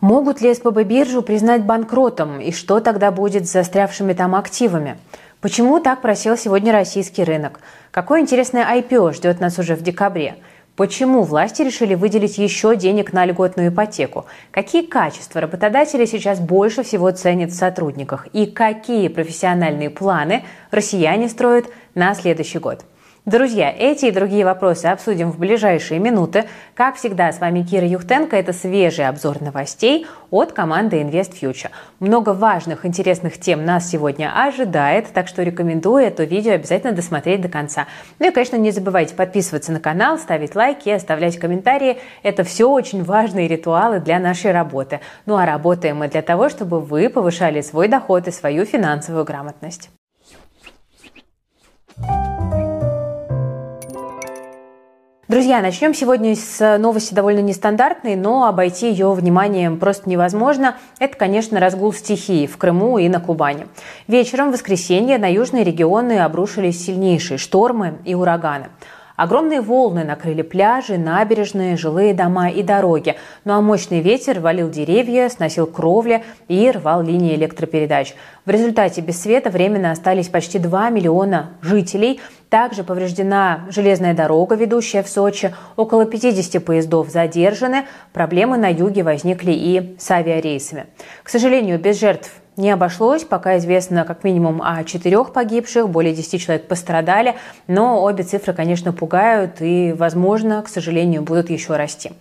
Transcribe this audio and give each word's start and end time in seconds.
Могут 0.00 0.40
ли 0.40 0.54
СПБ 0.54 0.84
биржу 0.84 1.22
признать 1.22 1.64
банкротом 1.64 2.40
и 2.40 2.52
что 2.52 2.78
тогда 2.78 3.10
будет 3.10 3.48
с 3.48 3.52
застрявшими 3.52 4.12
там 4.12 4.36
активами? 4.36 4.96
Почему 5.40 5.80
так 5.80 6.02
просел 6.02 6.36
сегодня 6.36 6.72
российский 6.72 7.24
рынок? 7.24 7.58
Какое 7.90 8.20
интересное 8.20 8.64
IPO 8.64 9.12
ждет 9.14 9.40
нас 9.40 9.58
уже 9.58 9.74
в 9.74 9.82
декабре? 9.82 10.36
Почему 10.76 11.24
власти 11.24 11.62
решили 11.62 11.96
выделить 11.96 12.38
еще 12.38 12.76
денег 12.76 13.12
на 13.12 13.24
льготную 13.24 13.70
ипотеку? 13.70 14.26
Какие 14.52 14.86
качества 14.86 15.40
работодатели 15.40 16.04
сейчас 16.04 16.38
больше 16.38 16.84
всего 16.84 17.10
ценят 17.10 17.50
в 17.50 17.56
сотрудниках? 17.56 18.28
И 18.32 18.46
какие 18.46 19.08
профессиональные 19.08 19.90
планы 19.90 20.44
россияне 20.70 21.28
строят 21.28 21.66
на 21.96 22.14
следующий 22.14 22.60
год? 22.60 22.84
Друзья, 23.28 23.70
эти 23.70 24.06
и 24.06 24.10
другие 24.10 24.42
вопросы 24.46 24.86
обсудим 24.86 25.30
в 25.30 25.38
ближайшие 25.38 26.00
минуты. 26.00 26.46
Как 26.74 26.96
всегда, 26.96 27.30
с 27.30 27.40
вами 27.40 27.62
Кира 27.62 27.86
Юхтенко. 27.86 28.34
Это 28.34 28.54
свежий 28.54 29.06
обзор 29.06 29.42
новостей 29.42 30.06
от 30.30 30.54
команды 30.54 31.02
Invest 31.02 31.34
Future. 31.38 31.68
Много 32.00 32.30
важных, 32.30 32.86
интересных 32.86 33.38
тем 33.38 33.66
нас 33.66 33.90
сегодня 33.90 34.32
ожидает, 34.34 35.08
так 35.12 35.28
что 35.28 35.42
рекомендую 35.42 36.06
это 36.06 36.24
видео 36.24 36.52
обязательно 36.52 36.94
досмотреть 36.94 37.42
до 37.42 37.50
конца. 37.50 37.86
Ну 38.18 38.28
и, 38.28 38.30
конечно, 38.30 38.56
не 38.56 38.70
забывайте 38.70 39.14
подписываться 39.14 39.72
на 39.72 39.80
канал, 39.80 40.16
ставить 40.16 40.54
лайки, 40.54 40.88
оставлять 40.88 41.38
комментарии. 41.38 41.98
Это 42.22 42.44
все 42.44 42.66
очень 42.66 43.04
важные 43.04 43.46
ритуалы 43.46 44.00
для 44.00 44.20
нашей 44.20 44.52
работы. 44.52 45.00
Ну 45.26 45.36
а 45.36 45.44
работаем 45.44 45.98
мы 45.98 46.08
для 46.08 46.22
того, 46.22 46.48
чтобы 46.48 46.80
вы 46.80 47.10
повышали 47.10 47.60
свой 47.60 47.88
доход 47.88 48.26
и 48.26 48.30
свою 48.30 48.64
финансовую 48.64 49.26
грамотность. 49.26 49.90
Друзья, 55.28 55.60
начнем 55.60 55.92
сегодня 55.92 56.34
с 56.34 56.78
новости 56.78 57.12
довольно 57.12 57.40
нестандартной, 57.40 58.16
но 58.16 58.46
обойти 58.46 58.88
ее 58.88 59.12
вниманием 59.12 59.78
просто 59.78 60.08
невозможно. 60.08 60.76
Это, 61.00 61.18
конечно, 61.18 61.60
разгул 61.60 61.92
стихии 61.92 62.46
в 62.46 62.56
Крыму 62.56 62.96
и 62.96 63.10
на 63.10 63.20
Кубани. 63.20 63.66
Вечером 64.06 64.48
в 64.48 64.52
воскресенье 64.54 65.18
на 65.18 65.30
южные 65.30 65.64
регионы 65.64 66.20
обрушились 66.20 66.82
сильнейшие 66.82 67.36
штормы 67.36 67.98
и 68.06 68.14
ураганы. 68.14 68.68
Огромные 69.16 69.60
волны 69.60 70.04
накрыли 70.04 70.42
пляжи, 70.42 70.96
набережные, 70.96 71.76
жилые 71.76 72.14
дома 72.14 72.50
и 72.50 72.62
дороги. 72.62 73.16
Ну 73.44 73.52
а 73.52 73.60
мощный 73.60 74.00
ветер 74.00 74.38
валил 74.38 74.70
деревья, 74.70 75.28
сносил 75.28 75.66
кровли 75.66 76.24
и 76.46 76.70
рвал 76.70 77.02
линии 77.02 77.34
электропередач. 77.34 78.14
В 78.46 78.50
результате 78.50 79.00
без 79.00 79.20
света 79.20 79.50
временно 79.50 79.90
остались 79.90 80.28
почти 80.28 80.60
2 80.60 80.90
миллиона 80.90 81.50
жителей. 81.62 82.20
Также 82.50 82.82
повреждена 82.82 83.66
железная 83.68 84.14
дорога, 84.14 84.54
ведущая 84.54 85.02
в 85.02 85.08
Сочи. 85.08 85.54
Около 85.76 86.06
50 86.06 86.64
поездов 86.64 87.10
задержаны. 87.10 87.84
Проблемы 88.14 88.56
на 88.56 88.68
юге 88.72 89.02
возникли 89.02 89.52
и 89.52 89.96
с 89.98 90.10
авиарейсами. 90.10 90.86
К 91.22 91.28
сожалению, 91.28 91.78
без 91.78 92.00
жертв 92.00 92.30
не 92.56 92.70
обошлось. 92.70 93.24
Пока 93.24 93.58
известно 93.58 94.04
как 94.04 94.24
минимум 94.24 94.62
о 94.62 94.82
четырех 94.84 95.34
погибших, 95.34 95.90
более 95.90 96.14
10 96.14 96.40
человек 96.40 96.68
пострадали. 96.68 97.34
Но 97.66 98.02
обе 98.02 98.24
цифры, 98.24 98.54
конечно, 98.54 98.94
пугают 98.94 99.60
и, 99.60 99.94
возможно, 99.96 100.62
к 100.62 100.68
сожалению, 100.68 101.22
будут 101.22 101.50
еще 101.50 101.76
расти. 101.76 102.12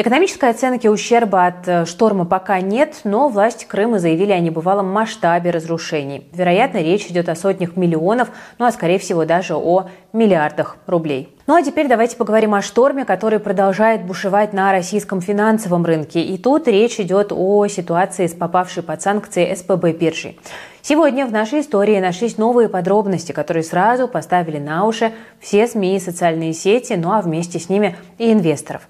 Экономической 0.00 0.50
оценки 0.50 0.86
ущерба 0.86 1.46
от 1.46 1.66
э, 1.66 1.84
шторма 1.84 2.24
пока 2.24 2.60
нет, 2.60 3.00
но 3.02 3.28
власти 3.28 3.64
Крыма 3.64 3.98
заявили 3.98 4.30
о 4.30 4.38
небывалом 4.38 4.88
масштабе 4.92 5.50
разрушений. 5.50 6.24
Вероятно, 6.32 6.78
речь 6.78 7.06
идет 7.06 7.28
о 7.28 7.34
сотнях 7.34 7.74
миллионов, 7.74 8.28
ну 8.60 8.66
а 8.66 8.70
скорее 8.70 9.00
всего 9.00 9.24
даже 9.24 9.56
о 9.56 9.88
миллиардах 10.12 10.76
рублей. 10.86 11.34
Ну 11.48 11.56
а 11.56 11.62
теперь 11.64 11.88
давайте 11.88 12.16
поговорим 12.16 12.54
о 12.54 12.62
шторме, 12.62 13.04
который 13.04 13.40
продолжает 13.40 14.04
бушевать 14.04 14.52
на 14.52 14.70
российском 14.70 15.20
финансовом 15.20 15.84
рынке. 15.84 16.22
И 16.22 16.38
тут 16.38 16.68
речь 16.68 17.00
идет 17.00 17.32
о 17.32 17.66
ситуации 17.66 18.28
с 18.28 18.34
попавшей 18.34 18.84
под 18.84 19.02
санкции 19.02 19.52
СПБ 19.52 19.98
биржей. 19.98 20.38
Сегодня 20.80 21.26
в 21.26 21.32
нашей 21.32 21.62
истории 21.62 21.98
нашлись 21.98 22.38
новые 22.38 22.68
подробности, 22.68 23.32
которые 23.32 23.64
сразу 23.64 24.06
поставили 24.06 24.58
на 24.58 24.86
уши 24.86 25.12
все 25.40 25.66
СМИ 25.66 25.96
и 25.96 26.00
социальные 26.00 26.52
сети, 26.52 26.92
ну 26.92 27.10
а 27.10 27.20
вместе 27.20 27.58
с 27.58 27.68
ними 27.68 27.96
и 28.18 28.32
инвесторов. 28.32 28.82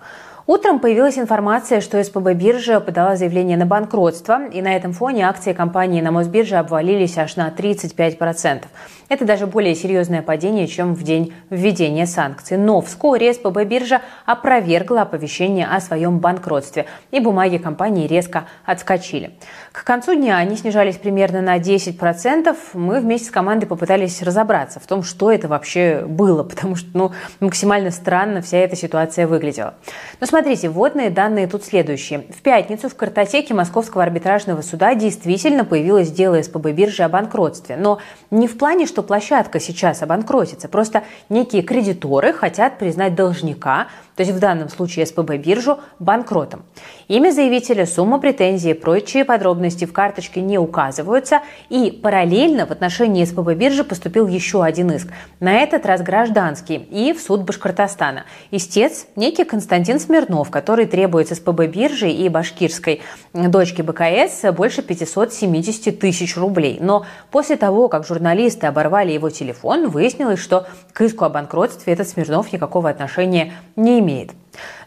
Утром 0.48 0.78
появилась 0.78 1.18
информация, 1.18 1.82
что 1.82 2.02
СПБ 2.02 2.32
биржа 2.32 2.80
подала 2.80 3.16
заявление 3.16 3.58
на 3.58 3.66
банкротство, 3.66 4.46
и 4.46 4.62
на 4.62 4.74
этом 4.74 4.94
фоне 4.94 5.28
акции 5.28 5.52
компании 5.52 6.00
на 6.00 6.10
Мосбирже 6.10 6.56
обвалились 6.56 7.18
аж 7.18 7.36
на 7.36 7.50
35%. 7.50 8.62
Это 9.10 9.24
даже 9.26 9.46
более 9.46 9.74
серьезное 9.74 10.22
падение, 10.22 10.66
чем 10.66 10.94
в 10.94 11.02
день 11.02 11.34
введения 11.50 12.06
санкций. 12.06 12.56
Но 12.56 12.80
вскоре 12.80 13.32
СПБ 13.34 13.64
биржа 13.64 14.00
опровергла 14.24 15.02
оповещение 15.02 15.66
о 15.66 15.80
своем 15.80 16.18
банкротстве, 16.18 16.86
и 17.10 17.20
бумаги 17.20 17.58
компании 17.58 18.06
резко 18.06 18.44
отскочили. 18.64 19.32
К 19.72 19.84
концу 19.84 20.14
дня 20.14 20.38
они 20.38 20.56
снижались 20.56 20.96
примерно 20.96 21.42
на 21.42 21.58
10%. 21.58 22.56
Мы 22.72 23.00
вместе 23.00 23.28
с 23.28 23.30
командой 23.30 23.66
попытались 23.66 24.22
разобраться 24.22 24.80
в 24.80 24.86
том, 24.86 25.02
что 25.02 25.30
это 25.30 25.46
вообще 25.46 26.06
было, 26.06 26.42
потому 26.42 26.74
что 26.74 26.88
ну, 26.94 27.12
максимально 27.40 27.90
странно 27.90 28.40
вся 28.40 28.56
эта 28.56 28.76
ситуация 28.76 29.26
выглядела. 29.26 29.74
Но 30.20 30.26
смотрите, 30.38 30.68
вводные 30.68 31.10
данные 31.10 31.48
тут 31.48 31.64
следующие. 31.64 32.20
В 32.30 32.42
пятницу 32.42 32.88
в 32.88 32.94
картотеке 32.94 33.54
Московского 33.54 34.04
арбитражного 34.04 34.62
суда 34.62 34.94
действительно 34.94 35.64
появилось 35.64 36.12
дело 36.12 36.40
СПБ 36.40 36.70
биржи 36.70 37.02
о 37.02 37.08
банкротстве. 37.08 37.76
Но 37.76 37.98
не 38.30 38.46
в 38.46 38.56
плане, 38.56 38.86
что 38.86 39.02
площадка 39.02 39.58
сейчас 39.58 40.00
обанкротится, 40.00 40.68
просто 40.68 41.02
некие 41.28 41.62
кредиторы 41.62 42.32
хотят 42.32 42.78
признать 42.78 43.16
должника 43.16 43.88
то 44.18 44.22
есть 44.24 44.34
в 44.34 44.40
данном 44.40 44.68
случае 44.68 45.06
СПБ 45.06 45.36
биржу, 45.36 45.78
банкротом. 46.00 46.64
Имя 47.06 47.30
заявителя, 47.30 47.86
сумма 47.86 48.18
претензий 48.18 48.72
и 48.72 48.74
прочие 48.74 49.24
подробности 49.24 49.84
в 49.84 49.92
карточке 49.92 50.40
не 50.40 50.58
указываются, 50.58 51.42
и 51.68 51.92
параллельно 51.92 52.66
в 52.66 52.72
отношении 52.72 53.24
СПБ 53.24 53.54
биржи 53.54 53.84
поступил 53.84 54.26
еще 54.26 54.64
один 54.64 54.90
иск, 54.90 55.06
на 55.38 55.60
этот 55.60 55.86
раз 55.86 56.02
гражданский, 56.02 56.74
и 56.74 57.12
в 57.12 57.20
суд 57.20 57.42
Башкортостана. 57.42 58.24
Истец– 58.50 59.06
некий 59.14 59.44
Константин 59.44 60.00
Смирнов, 60.00 60.50
который 60.50 60.86
требует 60.86 61.28
СПБ 61.28 61.68
биржи 61.68 62.10
и 62.10 62.28
башкирской 62.28 63.02
дочки 63.32 63.82
БКС 63.82 64.52
больше 64.52 64.82
570 64.82 65.96
тысяч 65.96 66.36
рублей. 66.36 66.78
Но 66.80 67.06
после 67.30 67.54
того, 67.54 67.86
как 67.86 68.04
журналисты 68.04 68.66
оборвали 68.66 69.12
его 69.12 69.30
телефон, 69.30 69.88
выяснилось, 69.88 70.40
что 70.40 70.66
к 70.92 71.02
иску 71.02 71.24
о 71.24 71.28
банкротстве 71.28 71.92
этот 71.92 72.08
Смирнов 72.08 72.52
никакого 72.52 72.90
отношения 72.90 73.52
не 73.76 74.00
имеет 74.00 74.07
имеет. 74.08 74.32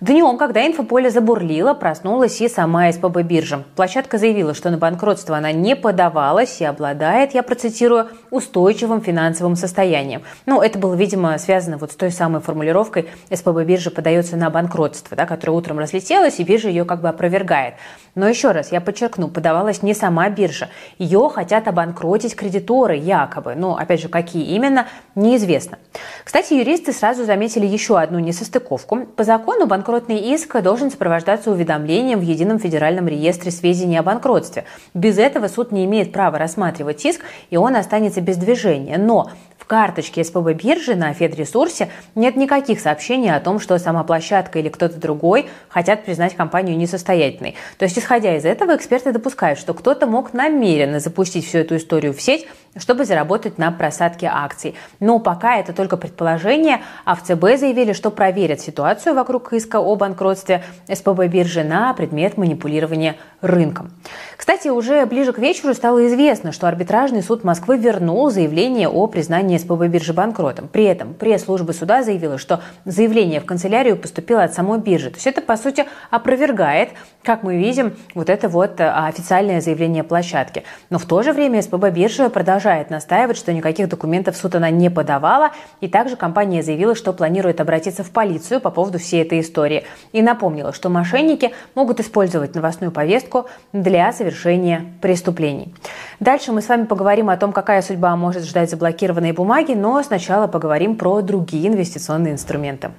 Днем, 0.01 0.37
когда 0.37 0.65
инфополе 0.65 1.09
забурлило, 1.09 1.73
проснулась 1.73 2.41
и 2.41 2.49
сама 2.49 2.91
СПБ 2.91 3.21
биржа. 3.21 3.63
Площадка 3.75 4.17
заявила, 4.17 4.53
что 4.53 4.69
на 4.69 4.77
банкротство 4.77 5.37
она 5.37 5.51
не 5.51 5.75
подавалась 5.75 6.59
и 6.59 6.65
обладает, 6.65 7.33
я 7.33 7.43
процитирую, 7.43 8.09
устойчивым 8.31 9.01
финансовым 9.01 9.55
состоянием. 9.55 10.23
Ну, 10.45 10.61
это 10.61 10.77
было, 10.77 10.95
видимо, 10.95 11.37
связано 11.37 11.77
вот 11.77 11.91
с 11.91 11.95
той 11.95 12.11
самой 12.11 12.41
формулировкой 12.41 13.07
СПБ 13.33 13.63
биржа 13.63 13.91
подается 13.91 14.35
на 14.35 14.49
банкротство, 14.49 15.15
да, 15.15 15.25
которая 15.25 15.55
утром 15.55 15.79
разлетелась, 15.79 16.39
и 16.39 16.43
биржа 16.43 16.67
ее 16.67 16.83
как 16.83 17.01
бы 17.01 17.07
опровергает. 17.07 17.75
Но 18.15 18.27
еще 18.27 18.51
раз, 18.51 18.71
я 18.71 18.81
подчеркну, 18.81 19.29
подавалась 19.29 19.83
не 19.83 19.93
сама 19.93 20.29
биржа. 20.29 20.69
Ее 20.97 21.29
хотят 21.33 21.67
обанкротить 21.67 22.35
кредиторы 22.35 22.97
якобы. 22.97 23.55
Но, 23.55 23.77
опять 23.77 24.01
же, 24.01 24.09
какие 24.09 24.43
именно, 24.53 24.87
неизвестно. 25.15 25.77
Кстати, 26.25 26.53
юристы 26.53 26.91
сразу 26.91 27.23
заметили 27.25 27.65
еще 27.65 27.97
одну 27.97 28.19
несостыковку. 28.19 29.05
По 29.05 29.23
закону 29.23 29.65
банкротный 29.65 30.17
иск 30.17 30.61
должен 30.61 30.91
сопровождаться 30.91 31.51
уведомлением 31.51 32.19
в 32.19 32.23
Едином 32.23 32.59
федеральном 32.59 33.07
реестре 33.07 33.51
сведений 33.51 33.97
о 33.97 34.03
банкротстве. 34.03 34.65
Без 34.93 35.17
этого 35.17 35.47
суд 35.47 35.71
не 35.71 35.85
имеет 35.85 36.11
права 36.11 36.37
рассматривать 36.37 37.05
иск, 37.05 37.21
и 37.49 37.57
он 37.57 37.75
останется 37.75 38.19
без 38.19 38.37
движения. 38.37 38.97
Но 38.97 39.29
карточке 39.71 40.25
СПБ 40.25 40.51
биржи 40.51 40.95
на 40.95 41.13
Федресурсе 41.13 41.87
нет 42.13 42.35
никаких 42.35 42.81
сообщений 42.81 43.33
о 43.33 43.39
том, 43.39 43.57
что 43.57 43.77
сама 43.77 44.03
площадка 44.03 44.59
или 44.59 44.67
кто-то 44.67 44.99
другой 44.99 45.47
хотят 45.69 46.03
признать 46.03 46.35
компанию 46.35 46.75
несостоятельной. 46.75 47.55
То 47.77 47.85
есть, 47.85 47.97
исходя 47.97 48.35
из 48.35 48.43
этого, 48.43 48.75
эксперты 48.75 49.13
допускают, 49.13 49.57
что 49.57 49.73
кто-то 49.73 50.07
мог 50.07 50.33
намеренно 50.33 50.99
запустить 50.99 51.47
всю 51.47 51.59
эту 51.59 51.77
историю 51.77 52.13
в 52.13 52.21
сеть, 52.21 52.47
чтобы 52.77 53.05
заработать 53.05 53.57
на 53.57 53.71
просадке 53.71 54.29
акций. 54.31 54.75
Но 54.99 55.19
пока 55.19 55.57
это 55.57 55.73
только 55.73 55.97
предположение, 55.97 56.81
а 57.05 57.15
в 57.15 57.23
ЦБ 57.23 57.59
заявили, 57.59 57.93
что 57.93 58.11
проверят 58.11 58.61
ситуацию 58.61 59.13
вокруг 59.13 59.51
иска 59.53 59.79
о 59.79 59.95
банкротстве 59.95 60.63
СПБ 60.91 61.27
биржи 61.27 61.63
на 61.63 61.93
предмет 61.93 62.37
манипулирования 62.37 63.17
рынком. 63.41 63.91
Кстати, 64.37 64.69
уже 64.69 65.05
ближе 65.05 65.33
к 65.33 65.39
вечеру 65.39 65.73
стало 65.73 66.07
известно, 66.07 66.51
что 66.51 66.67
арбитражный 66.67 67.21
суд 67.21 67.43
Москвы 67.43 67.77
вернул 67.77 68.29
заявление 68.29 68.87
о 68.87 69.07
признании 69.07 69.57
СПБ 69.57 69.87
биржи 69.87 70.13
банкротом. 70.13 70.67
При 70.67 70.85
этом 70.85 71.13
пресс-служба 71.13 71.73
суда 71.73 72.03
заявила, 72.03 72.37
что 72.37 72.61
заявление 72.85 73.41
в 73.41 73.45
канцелярию 73.45 73.97
поступило 73.97 74.43
от 74.43 74.53
самой 74.53 74.79
биржи. 74.79 75.09
То 75.09 75.15
есть 75.15 75.27
это, 75.27 75.41
по 75.41 75.57
сути, 75.57 75.85
опровергает, 76.09 76.89
как 77.23 77.43
мы 77.43 77.57
видим, 77.57 77.95
вот 78.15 78.29
это 78.29 78.47
вот 78.47 78.79
а, 78.79 79.07
официальное 79.07 79.61
заявление 79.61 80.03
площадки. 80.03 80.63
Но 80.89 80.97
в 80.97 81.05
то 81.05 81.21
же 81.21 81.33
время 81.33 81.61
СПБ 81.61 81.91
биржа 81.91 82.29
продолжает 82.29 82.60
настаивать, 82.89 83.37
что 83.37 83.53
никаких 83.53 83.89
документов 83.89 84.35
в 84.35 84.39
суд 84.39 84.55
она 84.55 84.69
не 84.69 84.89
подавала. 84.89 85.51
И 85.79 85.87
также 85.87 86.15
компания 86.15 86.63
заявила, 86.63 86.95
что 86.95 87.13
планирует 87.13 87.61
обратиться 87.61 88.03
в 88.03 88.11
полицию 88.11 88.61
по 88.61 88.69
поводу 88.71 88.99
всей 88.99 89.21
этой 89.21 89.39
истории. 89.39 89.83
И 90.11 90.21
напомнила, 90.21 90.73
что 90.73 90.89
мошенники 90.89 91.51
могут 91.75 91.99
использовать 91.99 92.55
новостную 92.55 92.91
повестку 92.91 93.47
для 93.73 94.11
совершения 94.13 94.85
преступлений. 95.01 95.73
Дальше 96.19 96.51
мы 96.51 96.61
с 96.61 96.69
вами 96.69 96.85
поговорим 96.85 97.29
о 97.29 97.37
том, 97.37 97.51
какая 97.51 97.81
судьба 97.81 98.15
может 98.15 98.43
ждать 98.43 98.69
заблокированные 98.69 99.33
бумаги, 99.33 99.73
но 99.73 100.01
сначала 100.03 100.47
поговорим 100.47 100.95
про 100.95 101.21
другие 101.21 101.67
инвестиционные 101.67 102.33
инструменты. 102.33 102.91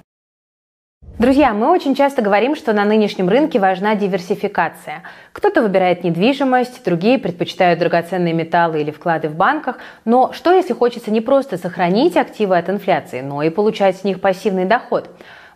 Друзья, 1.23 1.53
мы 1.53 1.71
очень 1.71 1.95
часто 1.95 2.21
говорим, 2.21 2.53
что 2.53 2.73
на 2.73 2.83
нынешнем 2.83 3.29
рынке 3.29 3.57
важна 3.57 3.95
диверсификация. 3.95 5.03
Кто-то 5.31 5.61
выбирает 5.61 6.03
недвижимость, 6.03 6.83
другие 6.83 7.17
предпочитают 7.17 7.79
драгоценные 7.79 8.33
металлы 8.33 8.81
или 8.81 8.91
вклады 8.91 9.29
в 9.29 9.35
банках. 9.35 9.77
Но 10.03 10.33
что 10.33 10.51
если 10.51 10.73
хочется 10.73 11.11
не 11.11 11.21
просто 11.21 11.57
сохранить 11.57 12.17
активы 12.17 12.57
от 12.57 12.69
инфляции, 12.69 13.21
но 13.21 13.41
и 13.41 13.49
получать 13.49 13.95
с 13.95 14.03
них 14.03 14.19
пассивный 14.19 14.65
доход? 14.65 15.09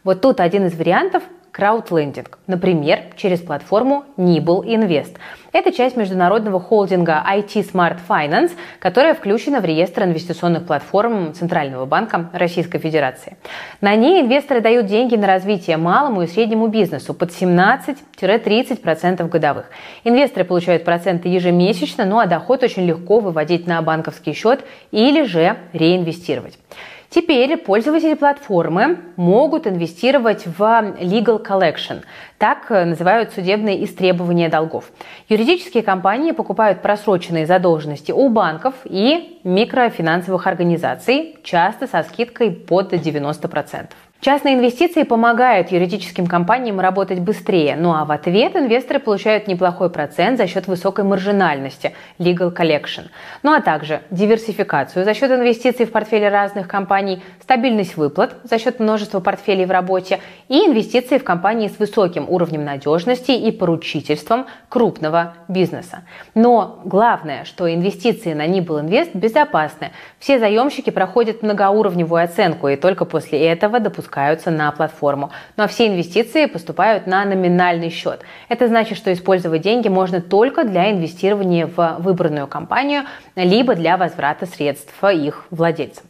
Вот 0.06 0.22
тут 0.22 0.40
один 0.40 0.68
из 0.68 0.74
вариантов 0.74 1.24
краудлендинг, 1.58 2.38
например, 2.46 3.00
через 3.16 3.42
платформу 3.42 4.06
Nibble 4.16 4.64
Invest. 4.64 5.16
Это 5.52 5.72
часть 5.72 5.98
международного 5.98 6.60
холдинга 6.60 7.26
IT 7.28 7.72
Smart 7.74 7.98
Finance, 8.08 8.52
которая 8.80 9.16
включена 9.16 9.60
в 9.60 9.66
реестр 9.66 10.04
инвестиционных 10.04 10.68
платформ 10.68 11.34
Центрального 11.34 11.86
банка 11.86 12.30
Российской 12.32 12.78
Федерации. 12.78 13.38
На 13.82 13.96
ней 13.96 14.22
инвесторы 14.22 14.62
дают 14.62 14.86
деньги 14.86 15.16
на 15.16 15.26
развитие 15.26 15.78
малому 15.78 16.22
и 16.22 16.28
среднему 16.28 16.68
бизнесу 16.68 17.16
под 17.16 17.32
17-30% 17.32 19.28
годовых. 19.28 19.72
Инвесторы 20.04 20.46
получают 20.46 20.84
проценты 20.86 21.28
ежемесячно, 21.30 22.06
ну 22.06 22.20
а 22.20 22.28
доход 22.28 22.62
очень 22.62 22.86
легко 22.86 23.20
выводить 23.20 23.66
на 23.66 23.82
банковский 23.82 24.34
счет 24.34 24.64
или 24.92 25.24
же 25.24 25.58
реинвестировать. 25.74 26.60
Теперь 27.10 27.56
пользователи 27.58 28.16
платформы 28.16 29.00
могут 29.16 29.66
инвестировать 29.66 30.46
в 30.46 30.62
Legal 30.62 31.42
Collection. 31.42 32.04
Так 32.38 32.70
называют 32.70 33.32
судебные 33.32 33.84
истребования 33.86 34.50
долгов. 34.50 34.92
Юридические 35.30 35.84
компании 35.84 36.32
покупают 36.32 36.82
просроченные 36.82 37.46
задолженности 37.46 38.12
у 38.12 38.28
банков 38.28 38.74
и 38.84 39.40
микрофинансовых 39.46 40.48
организаций, 40.48 41.38
часто 41.44 41.88
со 41.88 42.04
скидкой 42.04 42.52
под 42.52 42.92
90%. 42.92 43.86
Частные 44.20 44.56
инвестиции 44.56 45.04
помогают 45.04 45.72
юридическим 45.72 46.26
компаниям 46.26 46.80
работать 46.80 47.20
быстрее, 47.20 47.76
ну 47.80 47.94
а 47.94 48.04
в 48.04 48.12
ответ 48.12 48.56
инвесторы 48.56 49.00
получают 49.00 49.48
неплохой 49.48 49.92
процент 49.92 50.40
за 50.40 50.48
счет 50.48 50.66
высокой 50.66 51.06
маржинальности– 51.06 51.94
legal 52.18 52.52
collection. 52.52 53.10
Ну 53.44 53.54
а 53.54 53.62
также 53.62 54.02
диверсификацию 54.10 55.06
за 55.06 55.14
счет 55.14 55.30
инвестиций 55.30 55.86
в 55.86 55.92
портфели 55.92 56.26
разных 56.26 56.68
компаний, 56.68 57.22
стабильность 57.44 57.96
выплат 57.96 58.38
за 58.44 58.58
счет 58.58 58.80
множества 58.80 59.20
портфелей 59.20 59.66
в 59.66 59.72
работе 59.72 60.20
и 60.48 60.66
инвестиции 60.66 61.20
в 61.20 61.24
компании 61.24 61.68
с 61.68 61.78
высоким 61.78 62.26
уровнем 62.28 62.66
надежности 62.66 63.32
и 63.32 63.52
поручительством 63.52 64.48
крупного 64.68 65.36
бизнеса. 65.48 66.02
Но 66.34 66.82
главное, 66.86 67.46
что 67.46 67.72
инвестиции 67.72 68.34
на 68.34 68.48
Nibble 68.48 68.84
Invest 68.84 69.12
безопасны. 69.14 69.92
Все 70.18 70.40
заемщики 70.40 70.90
проходят 70.90 71.44
многоуровневую 71.44 72.24
оценку 72.24 72.68
и 72.68 72.78
только 72.78 73.06
после 73.06 73.46
этого 73.48 73.80
допускают 73.80 74.07
запускаются 74.08 74.52
на 74.52 74.72
платформу. 74.72 75.32
Ну 75.58 75.64
а 75.64 75.68
все 75.68 75.88
инвестиции 75.88 76.46
поступают 76.46 77.08
на 77.08 77.26
номинальный 77.26 77.90
счет. 77.90 78.22
Это 78.50 78.68
значит, 78.68 78.98
что 78.98 79.12
использовать 79.12 79.62
деньги 79.62 79.90
можно 79.90 80.22
только 80.22 80.64
для 80.64 80.92
инвестирования 80.92 81.68
в 81.68 81.98
выбранную 82.00 82.48
компанию, 82.48 83.04
либо 83.36 83.76
для 83.76 83.98
возврата 83.98 84.46
средств 84.46 84.94
их 85.04 85.46
владельцам. 85.52 86.06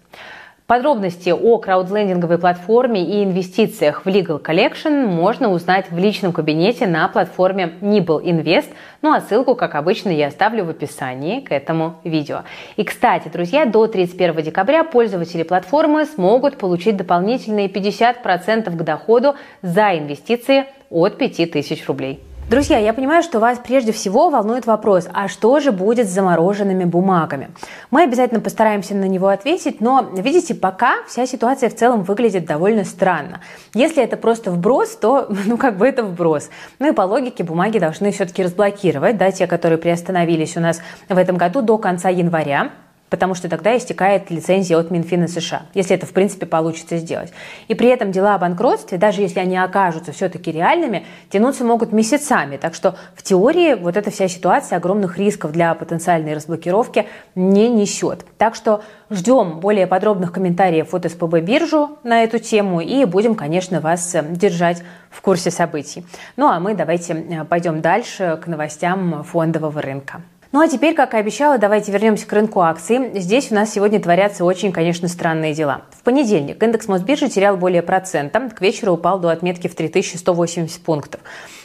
Подробности 0.68 1.30
о 1.30 1.60
краудлендинговой 1.60 2.38
платформе 2.38 3.02
и 3.02 3.24
инвестициях 3.24 4.04
в 4.04 4.10
Legal 4.10 4.44
Collection 4.44 5.06
можно 5.06 5.50
узнать 5.50 5.90
в 5.90 5.98
личном 5.98 6.34
кабинете 6.34 6.86
на 6.86 7.08
платформе 7.08 7.76
Nibble 7.80 8.22
Invest. 8.22 8.74
Ну 9.02 9.14
а 9.14 9.22
ссылку, 9.22 9.56
как 9.56 9.76
обычно, 9.76 10.10
я 10.10 10.28
оставлю 10.28 10.66
в 10.66 10.70
описании 10.70 11.40
к 11.40 11.54
этому 11.54 12.02
видео. 12.04 12.42
И, 12.76 12.84
кстати, 12.84 13.30
друзья, 13.30 13.64
до 13.64 13.88
31 13.88 14.44
декабря 14.44 14.84
пользователи 14.84 15.44
платформы 15.44 16.04
смогут 16.04 16.58
получить 16.58 16.98
дополнительные 16.98 17.70
50% 17.70 18.70
к 18.70 18.84
доходу 18.84 19.36
за 19.62 19.98
инвестиции 19.98 20.66
от 20.90 21.18
5000 21.18 21.88
рублей. 21.88 22.27
Друзья, 22.50 22.78
я 22.78 22.94
понимаю, 22.94 23.24
что 23.24 23.42
вас 23.42 23.60
прежде 23.62 23.92
всего 23.92 24.30
волнует 24.30 24.66
вопрос, 24.66 25.10
а 25.14 25.28
что 25.28 25.60
же 25.60 25.74
будет 25.74 26.08
с 26.08 26.14
замороженными 26.14 26.86
бумагами? 26.86 27.50
Мы 27.92 28.04
обязательно 28.04 28.40
постараемся 28.40 28.96
на 28.96 29.04
него 29.04 29.28
ответить, 29.28 29.82
но, 29.82 30.10
видите, 30.14 30.56
пока 30.56 31.04
вся 31.10 31.26
ситуация 31.26 31.70
в 31.70 31.76
целом 31.76 32.04
выглядит 32.04 32.46
довольно 32.46 32.86
странно. 32.86 33.42
Если 33.74 34.02
это 34.02 34.16
просто 34.16 34.50
вброс, 34.50 34.96
то, 34.96 35.28
ну, 35.46 35.58
как 35.58 35.76
бы 35.76 35.86
это 35.86 36.04
вброс. 36.04 36.50
Ну 36.80 36.88
и 36.88 36.94
по 36.94 37.02
логике 37.02 37.44
бумаги 37.44 37.80
должны 37.80 38.14
все-таки 38.14 38.44
разблокировать, 38.44 39.18
да, 39.18 39.30
те, 39.30 39.46
которые 39.46 39.78
приостановились 39.78 40.56
у 40.56 40.62
нас 40.62 40.80
в 41.10 41.18
этом 41.18 41.36
году 41.36 41.62
до 41.62 41.78
конца 41.78 42.08
января 42.08 42.72
потому 43.10 43.36
что 43.36 43.50
тогда 43.50 43.78
истекает 43.78 44.30
лицензия 44.30 44.78
от 44.78 44.92
Минфина 44.92 45.28
США, 45.28 45.64
если 45.74 45.96
это 45.96 46.06
в 46.06 46.12
принципе 46.12 46.46
получится 46.46 46.98
сделать. 46.98 47.32
И 47.68 47.76
при 47.76 47.90
этом 47.90 48.12
дела 48.12 48.36
о 48.36 48.38
банкротстве, 48.38 48.98
даже 48.98 49.22
если 49.22 49.40
они 49.40 49.58
окажутся 49.58 50.12
все-таки 50.12 50.52
реальными, 50.52 51.06
тянуться 51.30 51.64
могут 51.64 51.92
месяцами. 51.92 52.58
Так 52.58 52.74
что 52.74 52.96
в 53.16 53.24
теории 53.24 53.76
вот 53.76 53.98
эта 53.98 54.12
вся 54.12 54.28
ситуация 54.28 54.78
огромных 54.78 55.18
рисков 55.18 55.52
для 55.52 55.74
потенциальной 55.74 56.34
разблокировки 56.34 57.08
не 57.36 57.70
несет. 57.70 58.26
Так 58.38 58.56
что 58.56 58.84
ждем 59.10 59.60
более 59.60 59.88
подробных 59.88 60.32
комментариев 60.32 60.94
от 60.94 61.10
СПБ 61.10 61.40
биржу 61.42 61.98
на 62.04 62.24
эту 62.24 62.40
тему 62.40 62.82
и 62.82 63.06
будем, 63.06 63.36
конечно, 63.36 63.80
вас 63.80 64.14
э, 64.16 64.24
держать 64.30 64.84
в 65.10 65.22
курсе 65.22 65.52
событий. 65.52 66.06
Ну 66.36 66.48
а 66.48 66.60
мы 66.60 66.76
давайте 66.76 67.14
э, 67.14 67.46
пойдем 67.46 67.82
дальше 67.82 68.40
к 68.44 68.48
новостям 68.48 69.24
фондового 69.24 69.82
рынка. 69.82 70.22
Ну 70.54 70.62
а 70.62 70.68
теперь, 70.70 70.96
как 70.96 71.14
и 71.14 71.18
обещала, 71.18 71.58
давайте 71.58 71.92
вернемся 71.92 72.26
к 72.26 72.32
рынку 72.32 72.62
акций. 72.62 73.20
Здесь 73.20 73.52
у 73.52 73.56
нас 73.56 73.74
сегодня 73.74 74.00
творятся 74.00 74.46
очень, 74.46 74.72
конечно, 74.72 75.10
странные 75.10 75.54
дела. 75.54 75.82
В 75.92 76.04
понедельник 76.04 76.64
индекс 76.64 76.88
Мосбиржи 76.88 77.28
терял 77.28 77.58
более 77.58 77.82
процента, 77.82 78.40
к 78.50 78.62
вечеру 78.62 78.94
упал 78.94 79.20
до 79.20 79.30
отметки 79.30 79.68
в 79.68 79.76
3180 79.76 80.82
пунктов. 80.82 81.20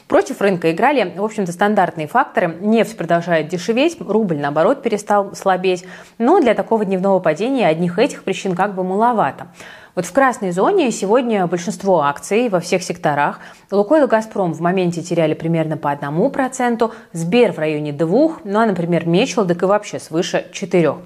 Против 0.09 0.41
рынка 0.41 0.73
играли, 0.73 1.15
в 1.17 1.25
общем-то, 1.25 1.53
стандартные 1.53 2.09
факторы. 2.09 2.57
Нефть 2.61 2.97
продолжает 2.97 3.49
дешеветь, 3.49 3.99
рубль, 4.01 4.37
наоборот, 4.37 4.83
перестал 4.83 5.35
слабеть. 5.37 5.85
Но 6.19 6.41
для 6.41 6.55
такого 6.55 6.85
дневного 6.85 7.21
падения 7.21 7.69
одних 7.69 8.01
этих 8.01 8.25
причин 8.25 8.57
как 8.57 8.75
бы 8.75 8.83
маловато. 8.83 9.47
Вот 9.95 10.07
в 10.07 10.13
красной 10.13 10.53
зоне 10.53 10.91
сегодня 10.91 11.47
большинство 11.47 12.01
акций 12.01 12.49
во 12.49 12.61
всех 12.61 12.83
секторах. 12.83 13.41
Лукойл 13.71 14.05
и 14.05 14.09
Газпром 14.09 14.55
в 14.55 14.61
моменте 14.63 15.03
теряли 15.03 15.35
примерно 15.35 15.77
по 15.77 15.91
одному 15.91 16.31
проценту, 16.31 16.95
Сбер 17.13 17.53
в 17.53 17.59
районе 17.59 17.93
двух, 17.93 18.41
ну 18.45 18.61
а, 18.61 18.65
например, 18.65 19.07
Мечелдок 19.07 19.63
и 19.63 19.67
вообще 19.67 19.99
свыше 19.99 20.47
четырех. 20.51 20.97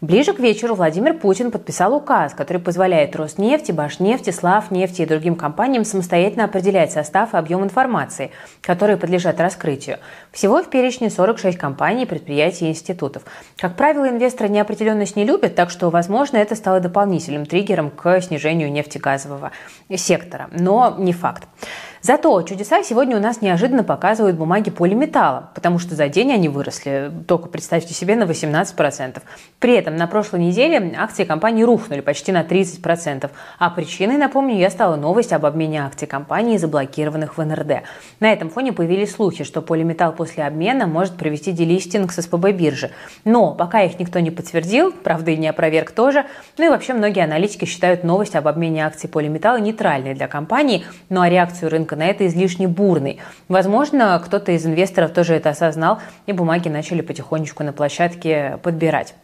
Ближе 0.00 0.32
к 0.32 0.38
вечеру 0.38 0.76
Владимир 0.76 1.12
Путин 1.12 1.50
подписал 1.50 1.94
указ, 1.94 2.32
который 2.32 2.56
позволяет 2.56 3.14
Роснефти, 3.16 3.70
Башнефти, 3.70 4.30
Славнефти 4.30 5.02
и 5.02 5.06
другим 5.06 5.36
компаниям 5.36 5.84
самостоятельно 5.84 6.44
определять 6.44 6.90
состав 6.90 7.34
и 7.34 7.36
объем 7.36 7.64
информации, 7.64 8.30
которые 8.62 8.96
подлежат 8.96 9.38
раскрытию. 9.40 9.98
Всего 10.32 10.62
в 10.62 10.70
перечне 10.70 11.10
46 11.10 11.58
компаний, 11.58 12.06
предприятий 12.06 12.66
и 12.66 12.70
институтов. 12.70 13.24
Как 13.58 13.76
правило, 13.76 14.08
инвесторы 14.08 14.48
неопределенность 14.48 15.16
не 15.16 15.24
любят, 15.26 15.54
так 15.54 15.68
что, 15.68 15.90
возможно, 15.90 16.38
это 16.38 16.54
стало 16.54 16.80
дополнительным 16.80 17.44
триггером 17.44 17.90
к 17.90 18.22
снижению 18.22 18.72
нефтегазового 18.72 19.50
сектора. 19.94 20.48
Но 20.50 20.96
не 20.98 21.12
факт. 21.12 21.44
Зато 22.02 22.40
чудеса 22.42 22.82
сегодня 22.82 23.14
у 23.18 23.20
нас 23.20 23.42
неожиданно 23.42 23.84
показывают 23.84 24.38
бумаги 24.38 24.70
полиметалла, 24.70 25.50
потому 25.54 25.78
что 25.78 25.94
за 25.94 26.08
день 26.08 26.32
они 26.32 26.48
выросли, 26.48 27.12
только 27.28 27.50
представьте 27.50 27.92
себе, 27.92 28.16
на 28.16 28.22
18%. 28.22 29.20
При 29.58 29.74
этом 29.74 29.96
на 29.96 30.06
прошлой 30.06 30.40
неделе 30.40 30.94
акции 30.96 31.24
компании 31.24 31.62
рухнули 31.62 32.00
почти 32.00 32.32
на 32.32 32.42
30%. 32.42 33.30
А 33.58 33.68
причиной, 33.68 34.16
напомню, 34.16 34.56
я 34.56 34.70
стала 34.70 34.96
новость 34.96 35.34
об 35.34 35.44
обмене 35.44 35.82
акций 35.82 36.08
компании, 36.08 36.56
заблокированных 36.56 37.36
в 37.36 37.44
НРД. 37.44 37.82
На 38.18 38.32
этом 38.32 38.48
фоне 38.48 38.72
появились 38.72 39.12
слухи, 39.12 39.44
что 39.44 39.60
полиметалл 39.60 40.14
после 40.14 40.44
обмена 40.44 40.86
может 40.86 41.18
провести 41.18 41.52
делистинг 41.52 42.12
с 42.12 42.22
СПБ 42.22 42.52
биржи. 42.52 42.92
Но 43.26 43.54
пока 43.54 43.82
их 43.82 43.98
никто 43.98 44.20
не 44.20 44.30
подтвердил, 44.30 44.90
правда 44.92 45.32
и 45.32 45.36
не 45.36 45.48
опроверг 45.48 45.90
тоже. 45.90 46.24
Ну 46.56 46.64
и 46.64 46.68
вообще 46.70 46.94
многие 46.94 47.24
аналитики 47.24 47.66
считают 47.66 48.04
новость 48.04 48.36
об 48.36 48.48
обмене 48.48 48.86
акций 48.86 49.10
полиметалла 49.10 49.58
нейтральной 49.58 50.14
для 50.14 50.28
компании, 50.28 50.86
ну 51.10 51.20
а 51.20 51.28
реакцию 51.28 51.68
рынка 51.68 51.89
рынка 51.90 51.96
на 51.96 52.08
это 52.08 52.26
излишне 52.26 52.68
бурный. 52.68 53.18
Возможно, 53.48 54.20
кто-то 54.24 54.52
из 54.52 54.66
инвесторов 54.66 55.12
тоже 55.12 55.34
это 55.34 55.50
осознал, 55.50 55.98
и 56.26 56.32
бумаги 56.32 56.68
начали 56.68 57.00
потихонечку 57.00 57.64
на 57.64 57.72
площадке 57.72 58.58
подбирать. 58.62 59.14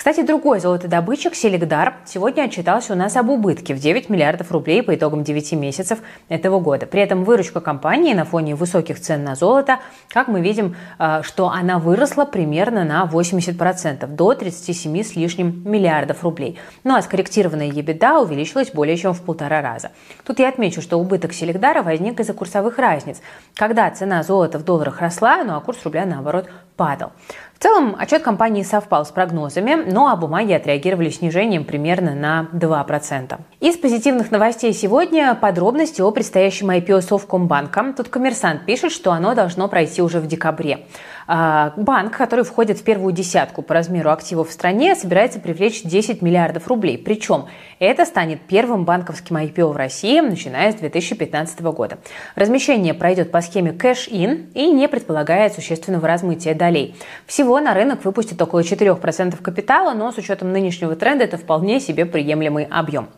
Кстати, 0.00 0.22
другой 0.22 0.60
золотодобытчик 0.60 1.34
Селегдар 1.34 1.96
сегодня 2.06 2.44
отчитался 2.44 2.94
у 2.94 2.96
нас 2.96 3.18
об 3.18 3.28
убытке 3.28 3.74
в 3.74 3.78
9 3.78 4.08
миллиардов 4.08 4.50
рублей 4.50 4.82
по 4.82 4.94
итогам 4.94 5.24
9 5.24 5.52
месяцев 5.52 5.98
этого 6.30 6.58
года. 6.58 6.86
При 6.86 7.02
этом 7.02 7.22
выручка 7.22 7.60
компании 7.60 8.14
на 8.14 8.24
фоне 8.24 8.54
высоких 8.54 8.98
цен 8.98 9.24
на 9.24 9.34
золото, 9.34 9.78
как 10.08 10.28
мы 10.28 10.40
видим, 10.40 10.74
э, 10.98 11.20
что 11.22 11.50
она 11.50 11.78
выросла 11.78 12.24
примерно 12.24 12.84
на 12.84 13.04
80%, 13.04 14.06
до 14.06 14.32
37 14.32 15.02
с 15.04 15.16
лишним 15.16 15.70
миллиардов 15.70 16.24
рублей. 16.24 16.58
Ну 16.82 16.94
а 16.94 17.02
скорректированная 17.02 17.68
EBITDA 17.68 18.22
увеличилась 18.22 18.70
более 18.70 18.96
чем 18.96 19.12
в 19.12 19.20
полтора 19.20 19.60
раза. 19.60 19.90
Тут 20.24 20.38
я 20.38 20.48
отмечу, 20.48 20.80
что 20.80 20.98
убыток 20.98 21.34
Селегдара 21.34 21.82
возник 21.82 22.20
из-за 22.20 22.32
курсовых 22.32 22.78
разниц, 22.78 23.20
когда 23.54 23.90
цена 23.90 24.22
золота 24.22 24.58
в 24.58 24.64
долларах 24.64 25.02
росла, 25.02 25.44
ну 25.44 25.56
а 25.56 25.60
курс 25.60 25.84
рубля 25.84 26.06
наоборот 26.06 26.48
падал. 26.78 27.12
В 27.60 27.62
целом, 27.62 27.94
отчет 27.98 28.22
компании 28.22 28.62
совпал 28.62 29.04
с 29.04 29.10
прогнозами, 29.10 29.74
но 29.86 30.08
а 30.08 30.16
бумаги 30.16 30.54
отреагировали 30.54 31.10
снижением 31.10 31.66
примерно 31.66 32.14
на 32.14 32.48
2%. 32.54 33.38
Из 33.60 33.76
позитивных 33.76 34.30
новостей 34.30 34.72
сегодня 34.72 35.34
подробности 35.34 36.00
о 36.00 36.10
предстоящем 36.10 36.70
IPO 36.70 37.02
Совкомбанка. 37.02 37.92
Тут 37.94 38.08
коммерсант 38.08 38.64
пишет, 38.64 38.92
что 38.92 39.12
оно 39.12 39.34
должно 39.34 39.68
пройти 39.68 40.00
уже 40.00 40.20
в 40.20 40.26
декабре. 40.26 40.86
А, 41.32 41.74
банк, 41.76 42.16
который 42.16 42.44
входит 42.44 42.80
в 42.80 42.82
первую 42.82 43.12
десятку 43.12 43.62
по 43.62 43.72
размеру 43.72 44.10
активов 44.10 44.48
в 44.48 44.52
стране, 44.52 44.96
собирается 44.96 45.38
привлечь 45.38 45.84
10 45.84 46.22
миллиардов 46.22 46.66
рублей. 46.66 46.98
Причем 46.98 47.46
это 47.78 48.04
станет 48.04 48.40
первым 48.40 48.84
банковским 48.84 49.36
IPO 49.36 49.68
в 49.68 49.76
России, 49.76 50.18
начиная 50.18 50.72
с 50.72 50.74
2015 50.74 51.60
года. 51.60 51.98
Размещение 52.34 52.94
пройдет 52.94 53.30
по 53.30 53.42
схеме 53.42 53.70
кэш-ин 53.70 54.48
и 54.54 54.72
не 54.72 54.88
предполагает 54.88 55.52
существенного 55.52 56.08
размытия 56.08 56.52
долей. 56.52 56.96
Всего 57.26 57.60
на 57.60 57.74
рынок 57.74 58.04
выпустят 58.04 58.42
около 58.42 58.62
4% 58.62 59.40
капитала, 59.40 59.94
но 59.94 60.10
с 60.10 60.18
учетом 60.18 60.50
нынешнего 60.50 60.96
тренда 60.96 61.22
это 61.22 61.38
вполне 61.38 61.78
себе 61.78 62.06
приемлемый 62.06 62.64
объем. 62.64 63.08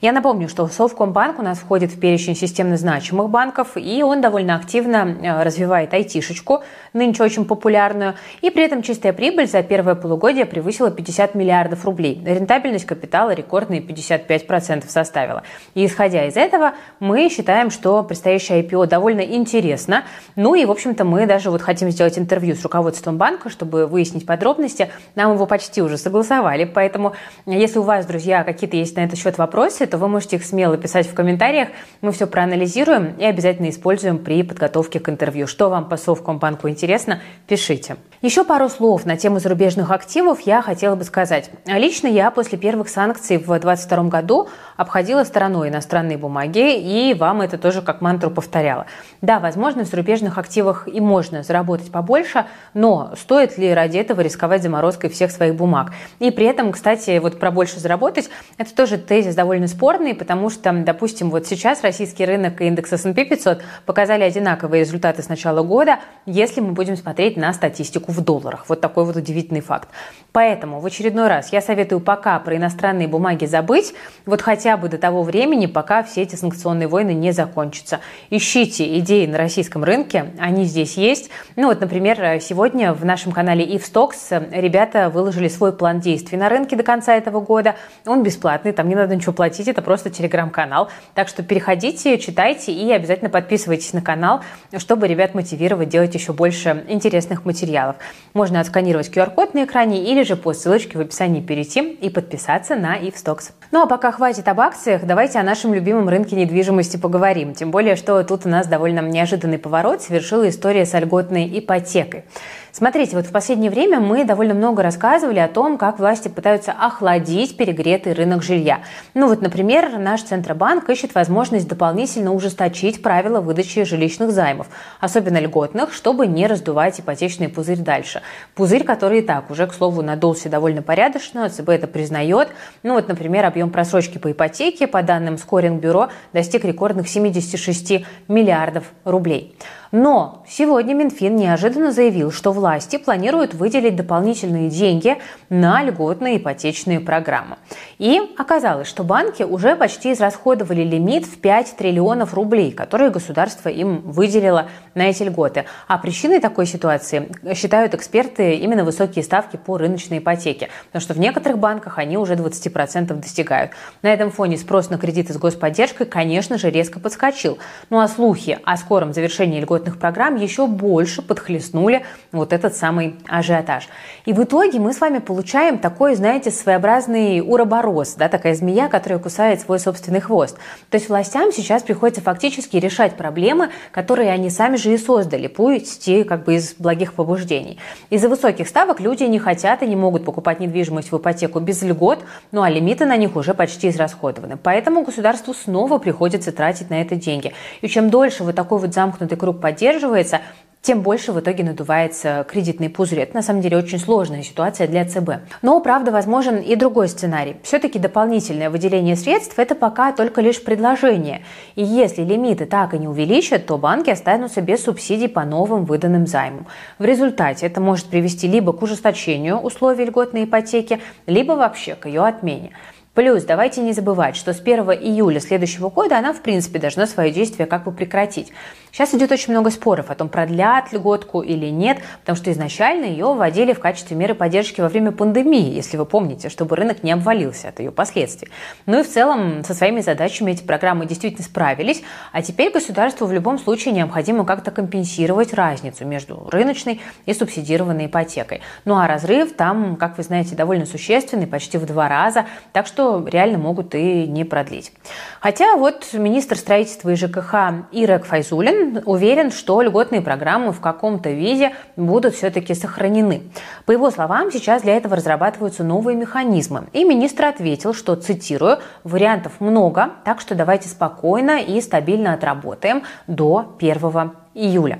Я 0.00 0.12
напомню, 0.12 0.48
что 0.48 0.66
Совкомбанк 0.66 1.38
у 1.38 1.42
нас 1.42 1.58
входит 1.58 1.90
в 1.92 2.00
перечень 2.00 2.34
системно 2.34 2.78
значимых 2.78 3.28
банков, 3.28 3.72
и 3.76 4.02
он 4.02 4.22
довольно 4.22 4.56
активно 4.56 4.96
э, 4.96 5.42
развивает 5.42 5.92
айтишечку, 5.92 6.62
нынче 6.94 7.22
очень 7.22 7.44
популярную, 7.44 8.14
и 8.40 8.48
при 8.48 8.64
этом 8.64 8.80
чистая 8.80 9.12
прибыль 9.12 9.46
за 9.46 9.62
первое 9.62 9.94
полугодие 9.94 10.46
превысила 10.46 10.90
50 10.90 11.34
миллиардов 11.34 11.84
рублей. 11.84 12.18
Рентабельность 12.24 12.86
капитала 12.86 13.32
рекордные 13.32 13.82
55% 13.82 14.88
составила. 14.88 15.42
И 15.74 15.84
исходя 15.84 16.24
из 16.24 16.34
этого, 16.34 16.72
мы 16.98 17.28
считаем, 17.28 17.68
что 17.68 18.02
предстоящее 18.02 18.62
IPO 18.62 18.86
довольно 18.86 19.20
интересно. 19.20 20.04
Ну 20.34 20.54
и, 20.54 20.64
в 20.64 20.70
общем-то, 20.70 21.04
мы 21.04 21.26
даже 21.26 21.50
вот 21.50 21.60
хотим 21.60 21.90
сделать 21.90 22.18
интервью 22.18 22.54
с 22.54 22.62
руководством 22.62 23.18
банка, 23.18 23.50
чтобы 23.50 23.86
выяснить 23.86 24.24
подробности. 24.24 24.90
Нам 25.14 25.34
его 25.34 25.44
почти 25.44 25.82
уже 25.82 25.98
согласовали, 25.98 26.64
поэтому 26.64 27.12
если 27.44 27.78
у 27.78 27.82
вас, 27.82 28.06
друзья, 28.06 28.44
какие-то 28.44 28.78
есть 28.78 28.96
на 28.96 29.00
этот 29.00 29.18
счет 29.18 29.36
вопросы, 29.36 29.89
то 29.90 29.98
вы 29.98 30.08
можете 30.08 30.36
их 30.36 30.44
смело 30.44 30.76
писать 30.76 31.06
в 31.06 31.14
комментариях. 31.14 31.68
Мы 32.00 32.12
все 32.12 32.26
проанализируем 32.26 33.14
и 33.18 33.24
обязательно 33.24 33.68
используем 33.68 34.18
при 34.18 34.42
подготовке 34.42 35.00
к 35.00 35.08
интервью. 35.08 35.46
Что 35.46 35.68
вам 35.68 35.88
по 35.88 35.96
Совкомбанку 35.96 36.68
интересно, 36.68 37.20
пишите. 37.46 37.96
Еще 38.22 38.44
пару 38.44 38.68
слов 38.68 39.06
на 39.06 39.16
тему 39.16 39.40
зарубежных 39.40 39.90
активов 39.90 40.40
я 40.40 40.62
хотела 40.62 40.94
бы 40.94 41.04
сказать. 41.04 41.50
Лично 41.66 42.06
я 42.06 42.30
после 42.30 42.58
первых 42.58 42.88
санкций 42.88 43.38
в 43.38 43.46
2022 43.46 44.04
году 44.04 44.48
обходила 44.80 45.24
стороной 45.24 45.68
иностранные 45.68 46.16
бумаги 46.16 46.78
и 46.78 47.12
вам 47.12 47.42
это 47.42 47.58
тоже 47.58 47.82
как 47.82 48.00
мантру 48.00 48.30
повторяла. 48.30 48.86
Да, 49.20 49.38
возможно, 49.38 49.84
в 49.84 49.88
зарубежных 49.88 50.38
активах 50.38 50.88
и 50.88 51.00
можно 51.00 51.42
заработать 51.42 51.92
побольше, 51.92 52.46
но 52.72 53.12
стоит 53.14 53.58
ли 53.58 53.74
ради 53.74 53.98
этого 53.98 54.22
рисковать 54.22 54.62
заморозкой 54.62 55.10
всех 55.10 55.32
своих 55.32 55.54
бумаг? 55.54 55.92
И 56.18 56.30
при 56.30 56.46
этом, 56.46 56.72
кстати, 56.72 57.18
вот 57.18 57.38
про 57.38 57.50
больше 57.50 57.78
заработать, 57.78 58.30
это 58.56 58.74
тоже 58.74 58.96
тезис 58.96 59.34
довольно 59.34 59.66
спорный 59.66 60.14
потому 60.14 60.48
что, 60.48 60.72
допустим, 60.72 61.28
вот 61.28 61.46
сейчас 61.46 61.82
российский 61.82 62.24
рынок 62.24 62.62
и 62.62 62.66
индекс 62.66 62.94
S&P 62.94 63.26
500 63.26 63.62
показали 63.84 64.22
одинаковые 64.22 64.80
результаты 64.80 65.22
с 65.22 65.28
начала 65.28 65.62
года, 65.62 65.98
если 66.24 66.62
мы 66.62 66.72
будем 66.72 66.96
смотреть 66.96 67.36
на 67.36 67.52
статистику 67.52 68.12
в 68.12 68.20
долларах. 68.22 68.64
Вот 68.68 68.80
такой 68.80 69.04
вот 69.04 69.16
удивительный 69.16 69.60
факт. 69.60 69.90
Поэтому 70.32 70.80
в 70.80 70.86
очередной 70.86 71.28
раз 71.28 71.52
я 71.52 71.60
советую 71.60 72.00
пока 72.00 72.38
про 72.38 72.56
иностранные 72.56 73.08
бумаги 73.08 73.44
забыть, 73.44 73.92
вот 74.24 74.40
хотя 74.40 74.69
бы 74.76 74.88
до 74.88 74.98
того 74.98 75.22
времени, 75.22 75.66
пока 75.66 76.02
все 76.02 76.22
эти 76.22 76.34
санкционные 76.36 76.88
войны 76.88 77.14
не 77.14 77.32
закончатся. 77.32 78.00
Ищите 78.30 78.98
идеи 78.98 79.26
на 79.26 79.38
российском 79.38 79.84
рынке, 79.84 80.32
они 80.38 80.64
здесь 80.64 80.96
есть. 80.96 81.30
Ну 81.56 81.68
вот, 81.68 81.80
например, 81.80 82.40
сегодня 82.40 82.92
в 82.92 83.04
нашем 83.04 83.32
канале 83.32 83.64
Ivstox 83.76 84.50
ребята 84.52 85.10
выложили 85.10 85.48
свой 85.48 85.72
план 85.72 86.00
действий 86.00 86.38
на 86.38 86.48
рынке 86.48 86.76
до 86.76 86.82
конца 86.82 87.14
этого 87.14 87.40
года. 87.40 87.76
Он 88.06 88.22
бесплатный, 88.22 88.72
там 88.72 88.88
не 88.88 88.94
надо 88.94 89.16
ничего 89.16 89.32
платить, 89.32 89.68
это 89.68 89.82
просто 89.82 90.10
телеграм-канал. 90.10 90.88
Так 91.14 91.28
что 91.28 91.42
переходите, 91.42 92.18
читайте 92.18 92.72
и 92.72 92.90
обязательно 92.92 93.30
подписывайтесь 93.30 93.92
на 93.92 94.02
канал, 94.02 94.42
чтобы 94.76 95.08
ребят 95.08 95.34
мотивировать 95.34 95.88
делать 95.88 96.14
еще 96.14 96.32
больше 96.32 96.84
интересных 96.88 97.44
материалов. 97.44 97.96
Можно 98.34 98.60
отсканировать 98.60 99.08
QR-код 99.08 99.54
на 99.54 99.64
экране 99.64 100.04
или 100.04 100.22
же 100.22 100.36
по 100.36 100.52
ссылочке 100.52 100.98
в 100.98 101.00
описании 101.00 101.40
перейти 101.40 101.80
и 101.80 102.10
подписаться 102.10 102.76
на 102.76 102.96
Ивстокс. 102.96 103.52
Ну 103.70 103.82
а 103.82 103.86
пока 103.86 104.12
хватит 104.12 104.48
об 104.50 104.60
акциях, 104.60 105.04
давайте 105.04 105.38
о 105.38 105.44
нашем 105.44 105.72
любимом 105.72 106.08
рынке 106.08 106.34
недвижимости 106.34 106.96
поговорим. 106.96 107.54
Тем 107.54 107.70
более, 107.70 107.94
что 107.94 108.22
тут 108.24 108.46
у 108.46 108.48
нас 108.48 108.66
довольно 108.66 109.00
неожиданный 109.00 109.58
поворот 109.58 110.02
совершила 110.02 110.48
история 110.48 110.84
с 110.84 110.98
льготной 110.98 111.58
ипотекой. 111.60 112.24
Смотрите, 112.72 113.16
вот 113.16 113.26
в 113.26 113.32
последнее 113.32 113.70
время 113.70 113.98
мы 113.98 114.24
довольно 114.24 114.54
много 114.54 114.82
рассказывали 114.82 115.40
о 115.40 115.48
том, 115.48 115.76
как 115.76 115.98
власти 115.98 116.28
пытаются 116.28 116.72
охладить 116.72 117.56
перегретый 117.56 118.12
рынок 118.12 118.42
жилья. 118.42 118.80
Ну 119.14 119.28
вот, 119.28 119.42
например, 119.42 119.98
наш 119.98 120.22
Центробанк 120.22 120.88
ищет 120.88 121.14
возможность 121.14 121.66
дополнительно 121.66 122.32
ужесточить 122.32 123.02
правила 123.02 123.40
выдачи 123.40 123.84
жилищных 123.84 124.30
займов, 124.30 124.68
особенно 125.00 125.38
льготных, 125.38 125.92
чтобы 125.92 126.28
не 126.28 126.46
раздувать 126.46 127.00
ипотечный 127.00 127.48
пузырь 127.48 127.78
дальше. 127.78 128.22
Пузырь, 128.54 128.84
который 128.84 129.18
и 129.18 129.22
так 129.22 129.50
уже, 129.50 129.66
к 129.66 129.74
слову, 129.74 130.02
надулся 130.02 130.48
довольно 130.48 130.82
порядочно, 130.82 131.48
ЦБ 131.48 131.70
это 131.70 131.86
признает. 131.88 132.48
Ну 132.84 132.94
вот, 132.94 133.08
например, 133.08 133.46
объем 133.46 133.70
просрочки 133.70 134.18
по 134.18 134.30
ипотеке, 134.30 134.86
по 134.86 135.02
данным 135.02 135.38
Скоринг-бюро, 135.38 136.10
достиг 136.32 136.64
рекордных 136.64 137.08
76 137.08 138.04
миллиардов 138.28 138.84
рублей. 139.04 139.56
Но 139.92 140.44
сегодня 140.48 140.94
Минфин 140.94 141.34
неожиданно 141.34 141.90
заявил, 141.90 142.30
что 142.30 142.52
власти 142.52 142.96
планируют 142.96 143.54
выделить 143.54 143.96
дополнительные 143.96 144.70
деньги 144.70 145.18
на 145.48 145.82
льготные 145.82 146.36
ипотечные 146.36 147.00
программы. 147.00 147.56
И 147.98 148.20
оказалось, 148.38 148.86
что 148.86 149.02
банки 149.02 149.42
уже 149.42 149.74
почти 149.74 150.12
израсходовали 150.12 150.82
лимит 150.82 151.26
в 151.26 151.40
5 151.40 151.76
триллионов 151.76 152.34
рублей, 152.34 152.70
которые 152.70 153.10
государство 153.10 153.68
им 153.68 154.02
выделило 154.02 154.68
на 154.94 155.10
эти 155.10 155.24
льготы. 155.24 155.64
А 155.88 155.98
причиной 155.98 156.38
такой 156.38 156.66
ситуации 156.66 157.28
считают 157.54 157.92
эксперты 157.94 158.54
именно 158.54 158.84
высокие 158.84 159.24
ставки 159.24 159.56
по 159.56 159.76
рыночной 159.76 160.18
ипотеке, 160.18 160.68
потому 160.86 161.02
что 161.02 161.14
в 161.14 161.18
некоторых 161.18 161.58
банках 161.58 161.98
они 161.98 162.16
уже 162.16 162.34
20% 162.34 163.12
достигают. 163.14 163.72
На 164.02 164.12
этом 164.12 164.30
фоне 164.30 164.56
спрос 164.56 164.88
на 164.88 164.98
кредиты 164.98 165.32
с 165.32 165.36
господдержкой, 165.36 166.06
конечно 166.06 166.58
же, 166.58 166.70
резко 166.70 167.00
подскочил. 167.00 167.58
Ну 167.90 167.98
а 167.98 168.06
слухи 168.06 168.58
о 168.64 168.76
скором 168.76 169.12
завершении 169.12 169.60
льгот 169.60 169.79
льготных 169.80 169.98
программ 169.98 170.36
еще 170.36 170.66
больше 170.66 171.22
подхлестнули 171.22 172.04
вот 172.32 172.52
этот 172.52 172.76
самый 172.76 173.16
ажиотаж. 173.28 173.88
И 174.26 174.32
в 174.32 174.42
итоге 174.42 174.78
мы 174.78 174.92
с 174.92 175.00
вами 175.00 175.18
получаем 175.18 175.78
такой, 175.78 176.14
знаете, 176.14 176.50
своеобразный 176.50 177.40
уроборос, 177.40 178.14
да, 178.14 178.28
такая 178.28 178.54
змея, 178.54 178.88
которая 178.88 179.18
кусает 179.18 179.60
свой 179.60 179.78
собственный 179.78 180.20
хвост. 180.20 180.58
То 180.90 180.96
есть 180.96 181.08
властям 181.08 181.52
сейчас 181.52 181.82
приходится 181.82 182.20
фактически 182.20 182.76
решать 182.76 183.16
проблемы, 183.16 183.70
которые 183.90 184.30
они 184.30 184.50
сами 184.50 184.76
же 184.76 184.92
и 184.92 184.98
создали, 184.98 185.46
пусть 185.46 186.08
и 186.08 186.24
как 186.24 186.44
бы 186.44 186.56
из 186.56 186.74
благих 186.74 187.14
побуждений. 187.14 187.78
Из-за 188.10 188.28
высоких 188.28 188.68
ставок 188.68 189.00
люди 189.00 189.24
не 189.24 189.38
хотят 189.38 189.82
и 189.82 189.86
не 189.86 189.96
могут 189.96 190.24
покупать 190.24 190.60
недвижимость 190.60 191.10
в 191.10 191.16
ипотеку 191.16 191.60
без 191.60 191.82
льгот, 191.82 192.20
ну 192.52 192.62
а 192.62 192.70
лимиты 192.70 193.06
на 193.06 193.16
них 193.16 193.36
уже 193.36 193.54
почти 193.54 193.88
израсходованы. 193.88 194.56
Поэтому 194.62 195.04
государству 195.04 195.54
снова 195.54 195.98
приходится 195.98 196.52
тратить 196.52 196.90
на 196.90 197.00
это 197.00 197.16
деньги. 197.16 197.52
И 197.80 197.88
чем 197.88 198.10
дольше 198.10 198.44
вот 198.44 198.54
такой 198.54 198.78
вот 198.78 198.92
замкнутый 198.92 199.38
круг 199.38 199.60
поддерживается, 199.70 200.40
тем 200.82 201.02
больше 201.02 201.32
в 201.32 201.38
итоге 201.38 201.62
надувается 201.62 202.44
кредитный 202.48 202.88
пузырь. 202.88 203.20
Это 203.20 203.34
на 203.36 203.42
самом 203.42 203.60
деле 203.60 203.76
очень 203.76 203.98
сложная 203.98 204.42
ситуация 204.42 204.88
для 204.88 205.04
ЦБ. 205.04 205.42
Но, 205.62 205.78
правда, 205.80 206.10
возможен 206.10 206.56
и 206.56 206.74
другой 206.74 207.08
сценарий. 207.08 207.56
Все-таки 207.62 207.98
дополнительное 207.98 208.70
выделение 208.70 209.14
средств– 209.14 209.54
это 209.58 209.74
пока 209.74 210.12
только 210.12 210.40
лишь 210.40 210.64
предложение. 210.64 211.42
И 211.76 211.84
если 211.84 212.22
лимиты 212.22 212.64
так 212.64 212.94
и 212.94 212.98
не 212.98 213.08
увеличат, 213.08 213.66
то 213.66 213.76
банки 213.76 214.10
останутся 214.10 214.62
без 214.62 214.82
субсидий 214.82 215.28
по 215.28 215.44
новым 215.44 215.84
выданным 215.84 216.26
займам. 216.26 216.66
В 216.98 217.04
результате 217.04 217.66
это 217.66 217.80
может 217.80 218.06
привести 218.06 218.48
либо 218.48 218.72
к 218.72 218.82
ужесточению 218.82 219.58
условий 219.58 220.06
льготной 220.06 220.44
ипотеки, 220.44 221.00
либо 221.26 221.52
вообще 221.52 221.94
к 221.94 222.06
ее 222.06 222.22
отмене. 222.22 222.72
Плюс 223.12 223.42
давайте 223.42 223.80
не 223.80 223.92
забывать, 223.92 224.36
что 224.36 224.54
с 224.54 224.60
1 224.60 224.92
июля 224.92 225.40
следующего 225.40 225.90
года 225.90 226.16
она 226.16 226.32
в 226.32 226.42
принципе 226.42 226.78
должна 226.78 227.08
свое 227.08 227.32
действие 227.32 227.66
как 227.66 227.82
бы 227.84 227.90
прекратить. 227.90 228.52
Сейчас 228.92 229.14
идет 229.14 229.30
очень 229.30 229.52
много 229.52 229.70
споров 229.70 230.10
о 230.10 230.14
том, 230.14 230.28
продлят 230.28 230.92
льготку 230.92 231.42
или 231.42 231.66
нет, 231.66 231.98
потому 232.20 232.36
что 232.36 232.50
изначально 232.50 233.04
ее 233.04 233.26
вводили 233.26 233.72
в 233.72 233.80
качестве 233.80 234.16
меры 234.16 234.34
поддержки 234.34 234.80
во 234.80 234.88
время 234.88 235.12
пандемии, 235.12 235.72
если 235.72 235.96
вы 235.96 236.04
помните, 236.04 236.48
чтобы 236.48 236.76
рынок 236.76 237.02
не 237.02 237.12
обвалился 237.12 237.68
от 237.68 237.78
ее 237.78 237.92
последствий. 237.92 238.50
Ну 238.86 239.00
и 239.00 239.02
в 239.02 239.08
целом 239.08 239.64
со 239.64 239.74
своими 239.74 240.00
задачами 240.00 240.52
эти 240.52 240.62
программы 240.62 241.06
действительно 241.06 241.44
справились, 241.44 242.02
а 242.32 242.42
теперь 242.42 242.72
государству 242.72 243.26
в 243.26 243.32
любом 243.32 243.58
случае 243.58 243.94
необходимо 243.94 244.44
как-то 244.44 244.70
компенсировать 244.70 245.52
разницу 245.52 246.04
между 246.04 246.48
рыночной 246.50 247.00
и 247.26 247.34
субсидированной 247.34 248.06
ипотекой. 248.06 248.60
Ну 248.84 248.96
а 248.96 249.06
разрыв 249.06 249.54
там, 249.54 249.96
как 249.96 250.16
вы 250.16 250.24
знаете, 250.24 250.56
довольно 250.56 250.86
существенный, 250.86 251.46
почти 251.46 251.78
в 251.78 251.86
два 251.86 252.08
раза, 252.08 252.46
так 252.72 252.86
что 252.86 253.24
реально 253.26 253.58
могут 253.58 253.94
и 253.94 254.26
не 254.26 254.44
продлить. 254.44 254.92
Хотя 255.40 255.76
вот 255.76 256.08
министр 256.12 256.56
строительства 256.56 257.10
и 257.10 257.14
ЖКХ 257.14 257.54
Ирек 257.92 258.24
Файзулин 258.24 258.79
уверен, 259.04 259.50
что 259.50 259.82
льготные 259.82 260.20
программы 260.20 260.72
в 260.72 260.80
каком-то 260.80 261.30
виде 261.30 261.72
будут 261.96 262.34
все-таки 262.34 262.74
сохранены. 262.74 263.42
По 263.86 263.92
его 263.92 264.10
словам, 264.10 264.50
сейчас 264.50 264.82
для 264.82 264.96
этого 264.96 265.16
разрабатываются 265.16 265.84
новые 265.84 266.16
механизмы. 266.16 266.88
И 266.92 267.04
министр 267.04 267.46
ответил, 267.46 267.94
что, 267.94 268.14
цитирую, 268.16 268.78
«вариантов 269.04 269.52
много, 269.60 270.10
так 270.24 270.40
что 270.40 270.54
давайте 270.54 270.88
спокойно 270.88 271.60
и 271.60 271.80
стабильно 271.80 272.34
отработаем 272.34 273.02
до 273.26 273.76
1 273.78 274.32
июля. 274.60 274.98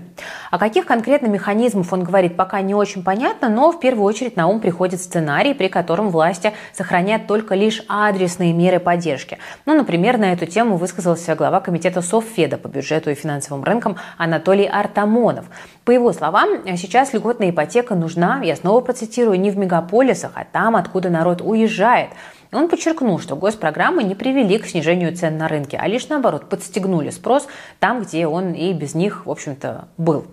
О 0.50 0.58
каких 0.58 0.86
конкретно 0.86 1.26
механизмах 1.26 1.92
он 1.92 2.02
говорит, 2.02 2.36
пока 2.36 2.60
не 2.60 2.74
очень 2.74 3.04
понятно, 3.04 3.48
но 3.48 3.70
в 3.70 3.78
первую 3.78 4.04
очередь 4.04 4.36
на 4.36 4.46
ум 4.46 4.60
приходит 4.60 5.00
сценарий, 5.00 5.54
при 5.54 5.68
котором 5.68 6.10
власти 6.10 6.52
сохранят 6.72 7.26
только 7.26 7.54
лишь 7.54 7.82
адресные 7.88 8.52
меры 8.52 8.80
поддержки. 8.80 9.38
Ну, 9.66 9.74
например, 9.74 10.18
на 10.18 10.32
эту 10.32 10.46
тему 10.46 10.76
высказался 10.76 11.34
глава 11.34 11.60
комитета 11.60 12.02
Совфеда 12.02 12.56
по 12.56 12.68
бюджету 12.68 13.10
и 13.10 13.14
финансовым 13.14 13.62
рынкам 13.62 13.96
Анатолий 14.16 14.66
Артамонов. 14.66 15.46
По 15.84 15.90
его 15.90 16.12
словам, 16.12 16.66
сейчас 16.76 17.12
льготная 17.12 17.50
ипотека 17.50 17.94
нужна, 17.94 18.40
я 18.42 18.56
снова 18.56 18.80
процитирую, 18.80 19.38
не 19.38 19.50
в 19.50 19.58
мегаполисах, 19.58 20.32
а 20.34 20.44
там, 20.44 20.76
откуда 20.76 21.10
народ 21.10 21.42
уезжает– 21.42 22.10
он 22.52 22.68
подчеркнул, 22.68 23.20
что 23.20 23.36
госпрограммы 23.36 24.02
не 24.02 24.16
привели 24.16 24.58
к 24.58 24.66
снижению 24.66 25.14
цен 25.16 25.38
на 25.38 25.46
рынке, 25.46 25.78
а 25.80 25.86
лишь 25.86 26.08
наоборот 26.08 26.48
подстегнули 26.48 27.10
спрос 27.10 27.46
там, 27.78 28.02
где 28.02 28.26
он 28.26 28.54
и 28.54 28.72
без 28.72 28.94
них, 28.94 29.24
в 29.24 29.30
общем-то, 29.50 29.88
был. 29.96 30.26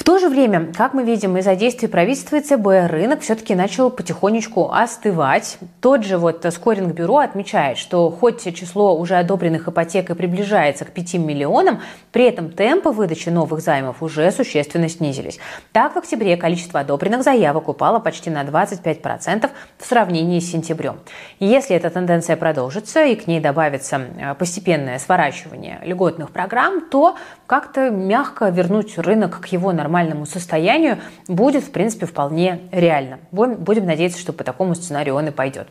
В 0.00 0.02
то 0.02 0.18
же 0.18 0.30
время, 0.30 0.72
как 0.74 0.94
мы 0.94 1.04
видим 1.04 1.36
из-за 1.36 1.54
действий 1.54 1.86
правительства 1.86 2.36
и 2.36 2.40
ЦБ, 2.40 2.90
рынок 2.90 3.20
все-таки 3.20 3.54
начал 3.54 3.90
потихонечку 3.90 4.70
остывать. 4.72 5.58
Тот 5.82 6.06
же 6.06 6.16
вот 6.16 6.46
скоринг-бюро 6.50 7.18
отмечает, 7.18 7.76
что 7.76 8.10
хоть 8.10 8.42
число 8.56 8.98
уже 8.98 9.16
одобренных 9.16 9.68
ипотек 9.68 10.08
и 10.08 10.14
приближается 10.14 10.86
к 10.86 10.92
5 10.92 11.14
миллионам, 11.16 11.82
при 12.12 12.24
этом 12.24 12.50
темпы 12.50 12.92
выдачи 12.92 13.28
новых 13.28 13.60
займов 13.60 14.02
уже 14.02 14.32
существенно 14.32 14.88
снизились. 14.88 15.38
Так, 15.72 15.94
в 15.94 15.98
октябре 15.98 16.38
количество 16.38 16.80
одобренных 16.80 17.22
заявок 17.22 17.68
упало 17.68 17.98
почти 17.98 18.30
на 18.30 18.42
25% 18.42 19.50
в 19.76 19.84
сравнении 19.84 20.40
с 20.40 20.50
сентябрем. 20.50 21.00
Если 21.40 21.76
эта 21.76 21.90
тенденция 21.90 22.38
продолжится 22.38 23.04
и 23.04 23.14
к 23.16 23.26
ней 23.26 23.40
добавится 23.40 24.00
э, 24.18 24.34
постепенное 24.34 24.98
сворачивание 24.98 25.78
льготных 25.84 26.30
программ, 26.30 26.80
то 26.90 27.16
как-то 27.50 27.90
мягко 27.90 28.48
вернуть 28.48 28.96
рынок 28.96 29.40
к 29.40 29.46
его 29.46 29.72
нормальному 29.72 30.24
состоянию 30.24 30.98
будет, 31.26 31.64
в 31.64 31.72
принципе, 31.72 32.06
вполне 32.06 32.60
реально. 32.70 33.18
Будем 33.32 33.86
надеяться, 33.86 34.20
что 34.20 34.32
по 34.32 34.44
такому 34.44 34.76
сценарию 34.76 35.16
он 35.16 35.26
и 35.26 35.30
пойдет. 35.32 35.66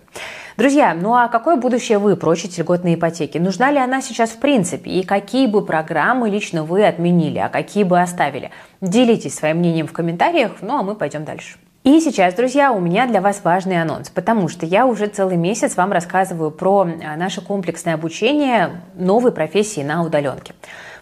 Друзья, 0.57 0.93
ну 0.93 1.13
а 1.15 1.29
какое 1.29 1.55
будущее 1.55 1.97
вы 1.97 2.17
прочите 2.17 2.63
льготной 2.63 2.95
ипотеки? 2.95 3.37
Нужна 3.37 3.71
ли 3.71 3.77
она 3.77 4.01
сейчас 4.01 4.31
в 4.31 4.39
принципе? 4.39 4.91
И 4.91 5.05
какие 5.05 5.47
бы 5.47 5.65
программы 5.65 6.29
лично 6.29 6.65
вы 6.65 6.85
отменили, 6.85 7.37
а 7.37 7.47
какие 7.47 7.85
бы 7.85 8.01
оставили? 8.01 8.51
Делитесь 8.81 9.35
своим 9.35 9.59
мнением 9.59 9.87
в 9.87 9.93
комментариях, 9.93 10.57
ну 10.59 10.79
а 10.79 10.83
мы 10.83 10.95
пойдем 10.95 11.23
дальше. 11.23 11.59
И 11.85 12.01
сейчас, 12.01 12.33
друзья, 12.33 12.73
у 12.73 12.81
меня 12.81 13.07
для 13.07 13.21
вас 13.21 13.39
важный 13.41 13.81
анонс, 13.81 14.09
потому 14.09 14.49
что 14.49 14.65
я 14.65 14.85
уже 14.85 15.07
целый 15.07 15.37
месяц 15.37 15.77
вам 15.77 15.93
рассказываю 15.93 16.51
про 16.51 16.81
а, 16.81 17.15
наше 17.15 17.39
комплексное 17.39 17.93
обучение 17.93 18.81
новой 18.95 19.31
профессии 19.31 19.79
на 19.79 20.03
удаленке. 20.03 20.53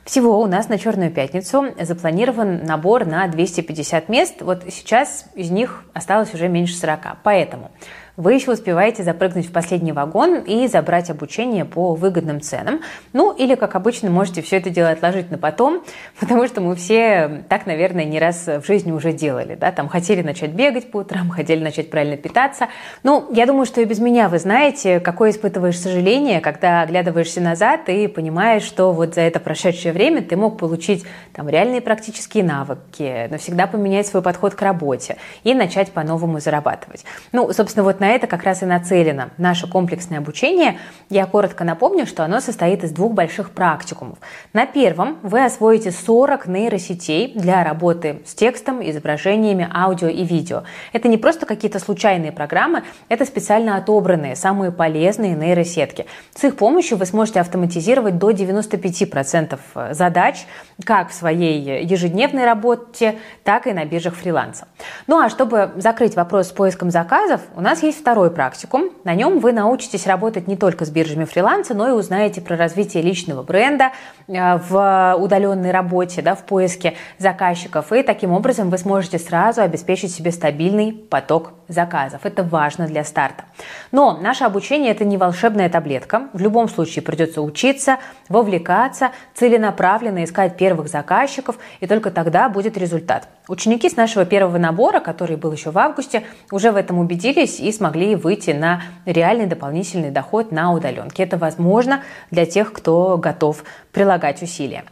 Всего 0.08 0.40
у 0.40 0.48
нас 0.48 0.70
на 0.70 0.78
Черную 0.78 1.12
пятницу 1.12 1.66
запланирован 1.78 2.64
набор 2.64 3.06
на 3.06 3.28
250 3.28 4.08
мест. 4.08 4.42
Вот 4.42 4.64
сейчас 4.70 5.26
из 5.36 5.52
них 5.52 5.84
осталось 5.92 6.34
уже 6.34 6.48
меньше 6.48 6.76
40. 6.78 7.18
Поэтому 7.24 7.72
вы 8.18 8.34
еще 8.34 8.52
успеваете 8.52 9.04
запрыгнуть 9.04 9.46
в 9.46 9.52
последний 9.52 9.92
вагон 9.92 10.40
и 10.40 10.68
забрать 10.68 11.12
обучение 11.12 11.66
по 11.66 11.94
выгодным 11.94 12.42
ценам. 12.42 12.82
Ну, 13.14 13.32
или, 13.32 13.54
как 13.54 13.76
обычно, 13.76 14.10
можете 14.10 14.42
все 14.42 14.58
это 14.58 14.72
дело 14.72 14.90
отложить 14.90 15.30
на 15.30 15.38
потом, 15.38 15.84
потому 16.20 16.48
что 16.48 16.60
мы 16.60 16.76
все 16.76 17.44
так, 17.48 17.68
наверное, 17.68 18.06
не 18.06 18.20
раз 18.20 18.48
в 18.48 18.66
жизни 18.66 18.92
уже 18.92 19.14
делали. 19.14 19.54
Да? 19.54 19.72
Там 19.72 19.88
хотели 19.88 20.24
начать 20.24 20.50
бегать 20.50 20.90
по 20.90 20.98
утрам, 20.98 21.30
хотели 21.36 21.64
начать 21.64 21.92
правильно 21.92 22.18
питаться. 22.18 22.70
Ну, 23.04 23.28
я 23.32 23.46
думаю, 23.46 23.68
что 23.68 23.82
и 23.82 23.86
без 23.86 24.00
меня 24.00 24.30
вы 24.30 24.40
знаете, 24.40 25.00
какое 25.00 25.30
испытываешь 25.30 25.80
сожаление, 25.80 26.42
когда 26.42 26.82
оглядываешься 26.82 27.40
назад 27.40 27.88
и 27.88 28.08
понимаешь, 28.08 28.64
что 28.64 28.94
вот 28.94 29.14
за 29.14 29.22
это 29.22 29.40
прошедшее 29.40 29.94
время 29.94 30.24
ты 30.24 30.36
мог 30.36 30.58
получить 30.58 31.06
там 31.34 31.48
реальные 31.48 31.82
практические 31.82 32.44
навыки, 32.44 33.28
навсегда 33.30 33.68
поменять 33.68 34.08
свой 34.08 34.24
подход 34.24 34.56
к 34.56 34.62
работе 34.64 35.18
и 35.44 35.54
начать 35.54 35.92
по-новому 35.92 36.40
зарабатывать. 36.40 37.06
Ну, 37.32 37.54
собственно, 37.54 37.84
вот 37.84 38.00
на 38.00 38.07
на 38.08 38.12
это 38.12 38.26
как 38.26 38.44
раз 38.44 38.64
и 38.64 38.66
нацелено 38.66 39.32
наше 39.38 39.68
комплексное 39.68 40.20
обучение. 40.20 40.80
Я 41.10 41.26
коротко 41.26 41.66
напомню, 41.66 42.06
что 42.08 42.24
оно 42.24 42.40
состоит 42.40 42.86
из 42.86 42.92
двух 42.92 43.12
больших 43.12 43.52
практикумов. 43.52 44.18
На 44.54 44.66
первом 44.66 45.18
вы 45.24 45.44
освоите 45.44 45.92
40 45.92 46.48
нейросетей 46.48 47.34
для 47.36 47.66
работы 47.66 48.22
с 48.26 48.34
текстом, 48.34 48.82
изображениями, 48.82 49.70
аудио 49.74 50.08
и 50.08 50.24
видео. 50.24 50.64
Это 50.94 51.10
не 51.10 51.18
просто 51.18 51.46
какие-то 51.46 51.80
случайные 51.80 52.32
программы, 52.32 52.84
это 53.10 53.26
специально 53.26 53.76
отобранные, 53.76 54.38
самые 54.38 54.72
полезные 54.72 55.36
нейросетки. 55.36 56.06
С 56.34 56.46
их 56.46 56.56
помощью 56.56 56.98
вы 56.98 57.06
сможете 57.06 57.42
автоматизировать 57.42 58.18
до 58.18 58.32
95% 58.32 59.60
задач 59.94 60.46
как 60.86 61.10
в 61.10 61.14
своей 61.14 61.84
ежедневной 61.84 62.46
работе, 62.46 63.20
так 63.44 63.68
и 63.68 63.74
на 63.74 63.84
биржах 63.84 64.16
фриланса. 64.16 64.70
Ну 65.08 65.20
а 65.20 65.30
чтобы 65.30 65.72
закрыть 65.76 66.16
вопрос 66.16 66.48
с 66.48 66.52
поиском 66.52 66.90
заказов, 66.90 67.42
у 67.58 67.60
нас 67.60 67.84
есть 67.84 67.97
второй 67.98 68.32
практикум. 68.32 68.92
На 69.04 69.14
нем 69.14 69.40
вы 69.40 69.52
научитесь 69.52 70.08
работать 70.08 70.48
не 70.48 70.56
только 70.56 70.86
с 70.86 70.90
биржами 70.90 71.26
фриланса, 71.26 71.74
но 71.74 71.90
и 71.90 71.92
узнаете 71.92 72.40
про 72.40 72.56
развитие 72.56 73.04
личного 73.04 73.44
бренда 73.44 73.92
в 74.28 75.16
удаленной 75.18 75.72
работе, 75.72 76.22
да, 76.22 76.36
в 76.36 76.44
поиске 76.44 76.96
заказчиков. 77.18 77.92
И 77.94 78.04
таким 78.04 78.34
образом 78.34 78.70
вы 78.70 78.78
сможете 78.78 79.20
сразу 79.20 79.62
обеспечить 79.62 80.14
себе 80.14 80.32
стабильный 80.32 80.92
поток 80.92 81.54
заказов. 81.68 82.22
Это 82.26 82.44
важно 82.44 82.88
для 82.88 83.04
старта. 83.04 83.46
Но 83.92 84.18
наше 84.18 84.44
обучение– 84.44 84.92
это 84.92 85.06
не 85.06 85.18
волшебная 85.18 85.70
таблетка. 85.70 86.28
В 86.34 86.40
любом 86.40 86.70
случае 86.70 87.04
придется 87.04 87.42
учиться, 87.42 87.98
вовлекаться, 88.30 89.12
целенаправленно 89.34 90.24
искать 90.24 90.58
первых 90.58 90.88
заказчиков, 90.88 91.58
и 91.80 91.88
только 91.88 92.12
тогда 92.12 92.50
будет 92.50 92.78
результат. 92.78 93.28
Ученики 93.48 93.90
с 93.90 93.96
нашего 93.96 94.26
первого 94.26 94.58
набора, 94.58 95.00
который 95.00 95.38
был 95.38 95.54
еще 95.54 95.72
в 95.72 95.78
августе, 95.78 96.24
уже 96.52 96.72
в 96.72 96.76
этом 96.76 97.00
убедились 97.00 97.60
и 97.60 97.72
смогли 97.72 98.16
выйти 98.16 98.52
на 98.52 98.82
реальный 99.06 99.46
дополнительный 99.46 100.12
доход 100.12 100.52
на 100.52 100.74
удаленке. 100.74 101.24
Это 101.24 101.38
возможно 101.38 102.02
для 102.30 102.46
тех, 102.46 102.74
кто 102.74 103.18
готов 103.18 103.64
прилагать 103.98 104.44
усилия. 104.44 104.84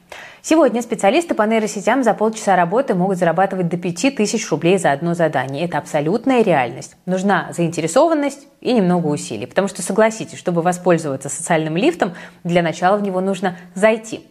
Сегодня 0.42 0.82
специалисты 0.82 1.36
по 1.36 1.44
нейросетям 1.44 2.04
за 2.04 2.16
полчаса 2.16 2.56
работы 2.56 2.96
могут 2.96 3.20
зарабатывать 3.20 3.68
до 3.68 3.78
5000 3.78 4.50
рублей 4.50 4.80
за 4.80 4.92
одно 4.92 5.14
задание. 5.14 5.64
Это 5.64 5.78
абсолютная 5.78 6.44
реальность. 6.44 6.96
Нужна 7.06 7.50
заинтересованность 7.56 8.48
и 8.62 8.74
немного 8.74 9.06
усилий. 9.06 9.46
Потому 9.46 9.68
что, 9.68 9.84
согласитесь, 9.84 10.40
чтобы 10.40 10.64
воспользоваться 10.64 11.30
социальным 11.30 11.78
лифтом, 11.78 12.16
для 12.44 12.64
начала 12.64 12.98
в 12.98 13.04
него 13.04 13.22
нужно 13.22 13.58
зайти. 13.76 14.26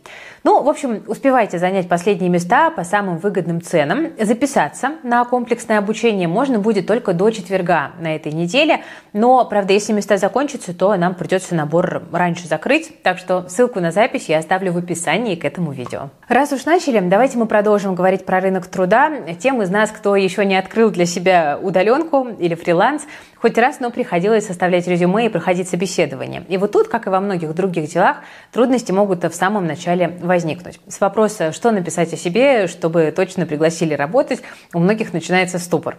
Ну, 0.44 0.62
в 0.62 0.68
общем, 0.68 1.02
успевайте 1.06 1.58
занять 1.58 1.88
последние 1.88 2.28
места 2.28 2.70
по 2.70 2.84
самым 2.84 3.16
выгодным 3.16 3.62
ценам. 3.62 4.08
Записаться 4.20 4.92
на 5.02 5.24
комплексное 5.24 5.78
обучение 5.78 6.28
можно 6.28 6.58
будет 6.58 6.86
только 6.86 7.14
до 7.14 7.30
четверга 7.30 7.92
на 7.98 8.14
этой 8.14 8.30
неделе. 8.30 8.82
Но, 9.14 9.42
правда, 9.46 9.72
если 9.72 9.94
места 9.94 10.18
закончатся, 10.18 10.74
то 10.74 10.94
нам 10.96 11.14
придется 11.14 11.54
набор 11.54 12.02
раньше 12.12 12.46
закрыть. 12.46 13.02
Так 13.02 13.16
что 13.16 13.48
ссылку 13.48 13.80
на 13.80 13.90
запись 13.90 14.28
я 14.28 14.36
оставлю 14.36 14.72
в 14.72 14.76
описании 14.76 15.34
к 15.34 15.46
этому 15.46 15.72
видео. 15.72 16.10
Раз 16.28 16.52
уж 16.52 16.66
начали, 16.66 17.00
давайте 17.00 17.38
мы 17.38 17.46
продолжим 17.46 17.94
говорить 17.94 18.26
про 18.26 18.40
рынок 18.40 18.66
труда. 18.66 19.10
Тем 19.38 19.62
из 19.62 19.70
нас, 19.70 19.90
кто 19.92 20.14
еще 20.14 20.44
не 20.44 20.58
открыл 20.58 20.90
для 20.90 21.06
себя 21.06 21.58
удаленку 21.62 22.28
или 22.38 22.54
фриланс, 22.54 23.06
хоть 23.44 23.58
раз, 23.58 23.78
но 23.78 23.90
приходилось 23.90 24.46
составлять 24.46 24.86
резюме 24.86 25.26
и 25.26 25.28
проходить 25.28 25.68
собеседование. 25.68 26.46
И 26.48 26.56
вот 26.56 26.72
тут, 26.72 26.88
как 26.88 27.06
и 27.06 27.10
во 27.10 27.20
многих 27.20 27.54
других 27.54 27.90
делах, 27.90 28.22
трудности 28.52 28.90
могут 28.90 29.22
в 29.22 29.34
самом 29.34 29.66
начале 29.66 30.16
возникнуть. 30.22 30.80
С 30.88 30.98
вопроса, 30.98 31.52
что 31.52 31.70
написать 31.70 32.10
о 32.14 32.16
себе, 32.16 32.68
чтобы 32.68 33.12
точно 33.14 33.44
пригласили 33.44 33.92
работать, 33.92 34.40
у 34.72 34.78
многих 34.78 35.12
начинается 35.12 35.58
ступор. 35.58 35.98